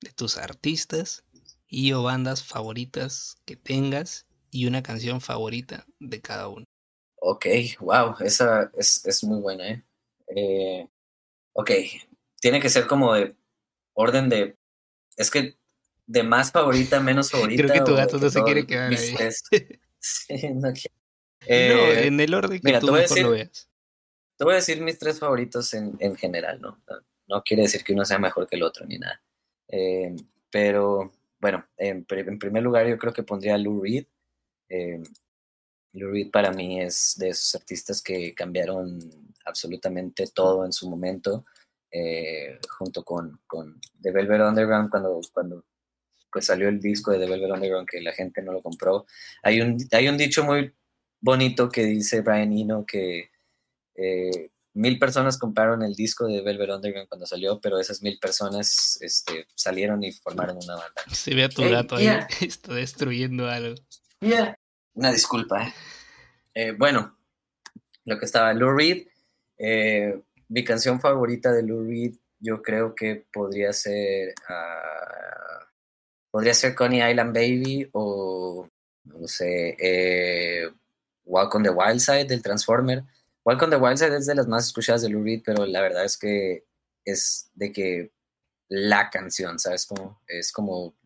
[0.00, 1.24] de tus artistas
[1.66, 6.64] y o bandas favoritas que tengas y una canción favorita de cada uno.
[7.20, 7.46] Ok,
[7.80, 9.84] wow, esa es, muy buena, ¿eh?
[10.36, 10.88] ¿eh?
[11.52, 11.70] Ok,
[12.40, 13.34] tiene que ser como de
[13.94, 14.56] orden de...
[15.16, 15.58] Es que
[16.06, 17.62] de más favorita, menos favorita.
[17.64, 18.96] Creo que tu gato no se quiere quedar ahí.
[19.98, 20.72] sí, no,
[21.46, 23.68] eh, en el orden que tú mejor lo veas.
[24.36, 26.80] Te voy a decir mis tres favoritos en, en general, ¿no?
[27.28, 27.42] ¿No?
[27.42, 29.20] quiere decir que uno sea mejor que el otro ni nada.
[29.68, 30.14] Eh,
[30.50, 34.06] pero bueno, en, primer lugar yo creo que pondría a Lou Reed.
[34.68, 35.02] Eh,
[35.92, 38.98] Lou Reed para mí es de esos artistas que cambiaron
[39.44, 41.44] absolutamente todo en su momento,
[41.90, 45.64] eh, junto con, con, The Velvet Underground, cuando, cuando
[46.30, 49.06] pues salió el disco de The Velvet Underground que la gente no lo compró.
[49.42, 50.74] Hay un, hay un dicho muy
[51.20, 53.30] bonito que dice Brian Eno que
[53.94, 58.98] eh, mil personas compraron el disco de Velvet Underground cuando salió, pero esas mil personas
[59.00, 61.02] este, salieron y formaron una banda.
[61.12, 62.08] Se ve a tu gato ahí,
[62.40, 63.74] está destruyendo algo.
[64.94, 65.64] Una disculpa.
[65.64, 65.74] ¿eh?
[66.54, 67.16] Eh, bueno,
[68.04, 69.06] lo que estaba, Lou Reed,
[69.58, 75.64] eh, mi canción favorita de Lou Reed, yo creo que podría ser, uh,
[76.30, 78.68] podría ser Coney Island Baby o,
[79.04, 79.76] no sé,
[81.24, 83.02] Walk on the Wild Side del Transformer
[83.44, 86.04] Welcome the Wild Side es de las más escuchadas de Lou Reed, pero la verdad
[86.04, 86.66] es que
[87.04, 88.12] es de que
[88.68, 89.86] la canción, ¿sabes?
[89.86, 90.96] Como, es como,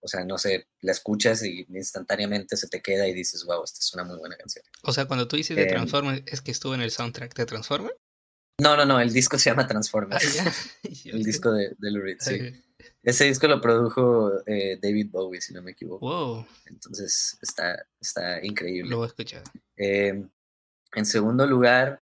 [0.00, 3.80] o sea, no sé, la escuchas y instantáneamente se te queda y dices, wow, esta
[3.80, 4.64] es una muy buena canción.
[4.82, 7.46] O sea, cuando tú dices de em, Transformer, ¿es que estuvo en el soundtrack de
[7.46, 7.96] Transformer?
[8.58, 10.18] No, no, no, el disco se llama Transformer.
[10.18, 10.52] Ah,
[11.04, 12.62] el disco de, de Lou Reed, sí.
[13.02, 16.04] Ese disco lo produjo eh, David Bowie, si no me equivoco.
[16.06, 16.46] Wow.
[16.66, 18.90] Entonces está, está increíble.
[18.90, 19.42] Lo voy a escuchar.
[19.76, 20.26] Eh,
[20.96, 22.00] en segundo lugar,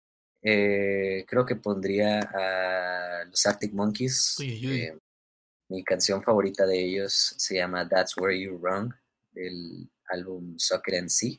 [0.42, 4.36] eh, creo que pondría a los Arctic Monkeys.
[4.40, 4.98] Eh,
[5.68, 8.94] mi canción favorita de ellos se llama That's Where You Wrong,
[9.30, 11.38] del álbum Soccer and Sea.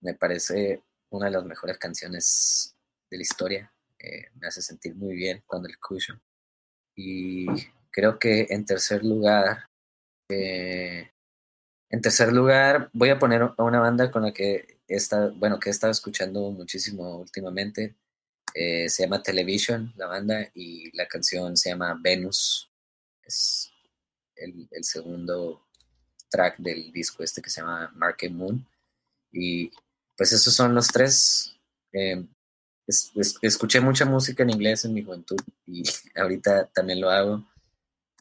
[0.00, 2.76] Me parece una de las mejores canciones
[3.08, 3.72] de la historia.
[4.00, 6.20] Eh, me hace sentir muy bien cuando el escucho.
[6.96, 7.46] Y
[7.92, 9.68] creo que en tercer lugar,
[10.28, 14.81] en tercer lugar, voy a poner a una banda con la que
[15.36, 17.96] bueno, que he estado escuchando muchísimo últimamente.
[18.54, 22.70] Eh, se llama Television, la banda, y la canción se llama Venus.
[23.22, 23.70] Es
[24.36, 25.66] el, segundo
[26.30, 28.66] track del disco este que se llama Market Moon.
[29.30, 29.70] Y
[30.16, 31.56] pues esos son los tres.
[31.92, 32.26] Eh,
[32.86, 35.82] escuché mucha música en inglés en mi juventud y
[36.16, 37.46] ahorita también lo hago.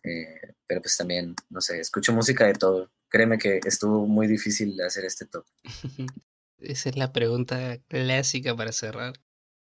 [0.04, 2.90] Eh, pero pues también, no sé, escucho música de todo.
[3.10, 5.46] Créeme que estuvo muy difícil hacer este top.
[6.62, 9.20] Esa es la pregunta clásica para cerrar.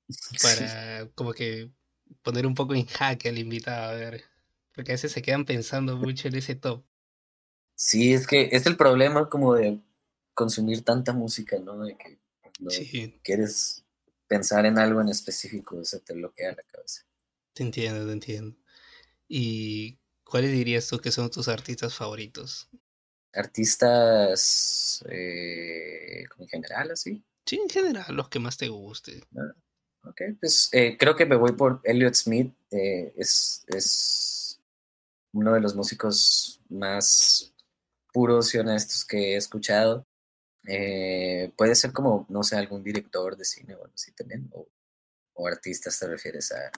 [0.43, 1.71] Para como que
[2.23, 4.25] poner un poco en jaque al invitado, a ver.
[4.75, 6.85] Porque a veces se quedan pensando mucho en ese top.
[7.75, 9.81] Sí, es que es el problema como de
[10.35, 11.85] consumir tanta música, ¿no?
[11.85, 12.71] De que cuando
[13.23, 13.85] quieres
[14.27, 17.03] pensar en algo en específico, se te bloquea la cabeza.
[17.53, 18.57] Te entiendo, te entiendo.
[19.29, 22.69] ¿Y cuáles dirías tú que son tus artistas favoritos?
[23.33, 27.23] Artistas eh, en general, así.
[27.47, 29.23] Sí, en general, los que más te guste.
[29.37, 29.55] Ah,
[30.05, 32.53] ok, pues eh, creo que me voy por Elliot Smith.
[32.71, 34.61] Eh, es, es
[35.33, 37.55] uno de los músicos más
[38.13, 40.07] puros y honestos que he escuchado.
[41.57, 44.51] puede ser como, no sé, algún director de cine o algo así también.
[44.53, 44.67] O,
[45.47, 46.73] artistas te refieres a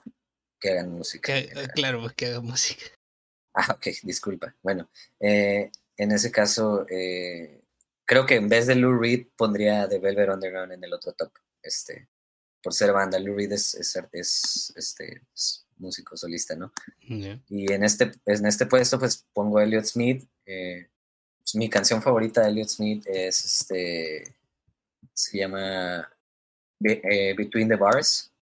[0.59, 1.33] que hagan música.
[1.73, 2.85] claro, que hagan música.
[3.53, 4.55] Ah, ok, disculpa.
[4.61, 5.71] Bueno, eh,
[6.01, 7.61] en ese caso, eh,
[8.05, 11.31] creo que en vez de Lou Reed pondría The Velvet Underground en el otro top.
[11.61, 12.09] Este,
[12.63, 15.21] por ser banda, Lou Reed es, es, este,
[15.77, 16.73] músico solista, ¿no?
[17.07, 20.27] Y en este, en este puesto, pues pongo Elliot Smith.
[20.43, 20.89] Eh,
[21.37, 24.35] pues, mi canción favorita de Elliot Smith es este.
[25.13, 26.11] Se llama
[26.83, 28.33] eh, Between the Bars.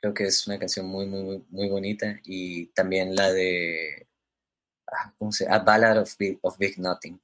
[0.00, 2.18] Creo que es una canción muy, muy, muy bonita.
[2.24, 4.05] Y también la de
[5.18, 7.20] ¿cómo se A Ballad of Big, of Big Nothing.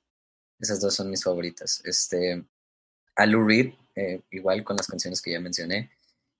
[0.58, 1.82] Esas dos son mis favoritas.
[1.84, 2.44] Este,
[3.16, 5.90] a Lou Reed, eh, igual con las canciones que ya mencioné.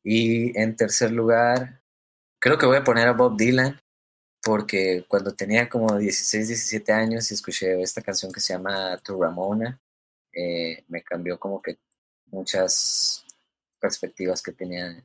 [0.03, 1.83] Y en tercer lugar,
[2.39, 3.81] creo que voy a poner a Bob Dylan,
[4.43, 9.21] porque cuando tenía como 16, 17 años y escuché esta canción que se llama To
[9.21, 9.81] Ramona,
[10.33, 11.79] eh, me cambió como que
[12.27, 13.25] muchas,
[13.83, 15.05] perspectivas que tenía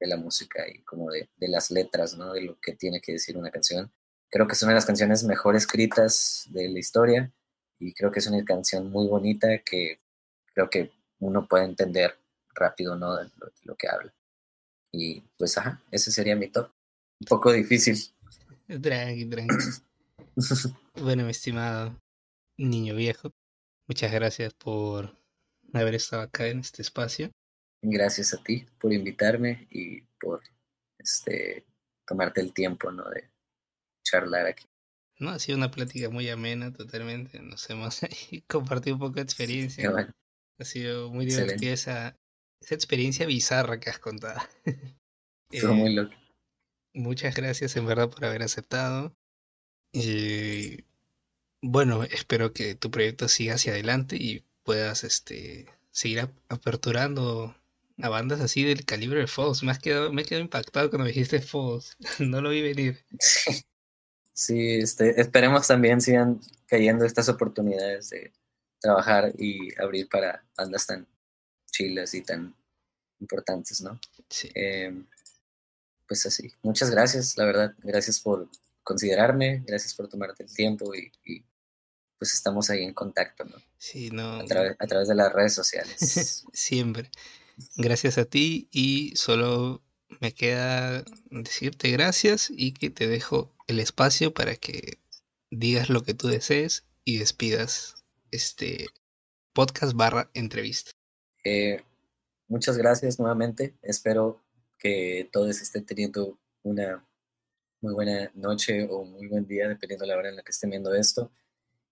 [0.00, 2.32] de la música y como de, de, las letras, ¿no?
[2.32, 3.90] De lo que tiene que decir una canción.
[4.30, 7.32] Creo que es una de las canciones mejor escritas de la historia
[7.78, 10.00] y creo que es una canción muy bonita que
[10.52, 12.18] creo que uno puede entender
[12.54, 13.16] rápido, ¿no?
[13.16, 13.30] De
[13.62, 14.14] lo, que habla.
[14.92, 16.70] Y pues, ajá, ese sería mi top.
[17.20, 17.96] Un poco difícil.
[18.66, 19.54] Tranqui, tranqui.
[21.02, 21.98] bueno, mi estimado
[22.58, 23.30] niño viejo,
[23.86, 25.14] muchas gracias por
[25.72, 27.30] haber estado acá en este espacio.
[27.82, 30.42] Gracias a ti por invitarme y por
[30.98, 31.66] este
[32.06, 33.08] tomarte el tiempo, ¿no?
[33.10, 33.30] De
[34.06, 34.64] charlar aquí.
[35.18, 37.40] No, ha sido una plática muy amena, totalmente.
[37.40, 38.00] Nos hemos
[38.46, 40.14] compartido un poco de experiencia.
[40.58, 42.16] Ha sido muy divertida esa,
[42.60, 44.40] esa experiencia bizarra que has contado.
[45.50, 46.14] Estuvo muy eh, loco.
[46.94, 49.14] Muchas gracias en verdad por haber aceptado.
[49.92, 50.84] Y
[51.62, 57.54] bueno, espero que tu proyecto siga hacia adelante y puedas este seguir aperturando
[57.98, 59.62] a bandas así del calibre de Foz.
[59.62, 61.96] Me, has quedado, me he quedado impactado cuando me dijiste Foz.
[62.18, 63.04] no lo vi venir.
[63.18, 63.62] Sí,
[64.38, 68.32] este, esperemos también sigan cayendo estas oportunidades de
[68.80, 71.06] trabajar y abrir para bandas tan
[71.70, 72.54] chilas y tan
[73.20, 73.98] importantes, ¿no?
[74.28, 74.50] Sí.
[74.54, 75.06] Em,
[76.06, 76.52] pues así.
[76.62, 77.74] Muchas gracias, la verdad.
[77.78, 78.48] Gracias por
[78.82, 81.10] considerarme, gracias por tomarte el tiempo y,
[82.18, 83.56] pues estamos ahí en contacto, ¿no?
[83.78, 84.40] Sí, no.
[84.40, 84.44] A,
[84.78, 86.44] a través de las redes sociales.
[86.52, 87.10] Siempre.
[87.76, 89.82] Gracias a ti y solo
[90.20, 94.98] me queda decirte gracias y que te dejo el espacio para que
[95.50, 98.86] digas lo que tú desees y despidas este
[99.52, 100.90] podcast barra entrevista.
[101.44, 101.82] Eh,
[102.48, 103.74] muchas gracias nuevamente.
[103.82, 104.42] Espero
[104.78, 107.06] que todos estén teniendo una
[107.80, 110.70] muy buena noche o muy buen día, dependiendo de la hora en la que estén
[110.70, 111.30] viendo esto.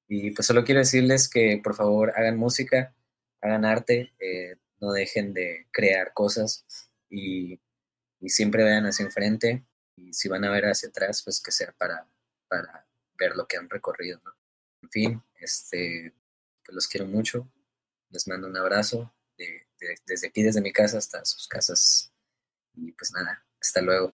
[0.09, 2.95] Y pues solo quiero decirles que por favor hagan música,
[3.41, 6.67] hagan arte, eh, no dejen de crear cosas
[7.09, 7.61] y
[8.25, 11.73] y siempre vean hacia enfrente y si van a ver hacia atrás, pues que sea
[11.73, 12.09] para,
[12.49, 12.87] para
[13.19, 14.33] ver lo que han recorrido, ¿no?
[14.83, 16.13] En fin, este,
[16.65, 17.47] pues los quiero mucho,
[18.09, 19.13] les mando un abrazo
[20.07, 22.13] desde aquí, desde mi casa hasta sus casas
[22.75, 24.13] y pues nada, hasta luego.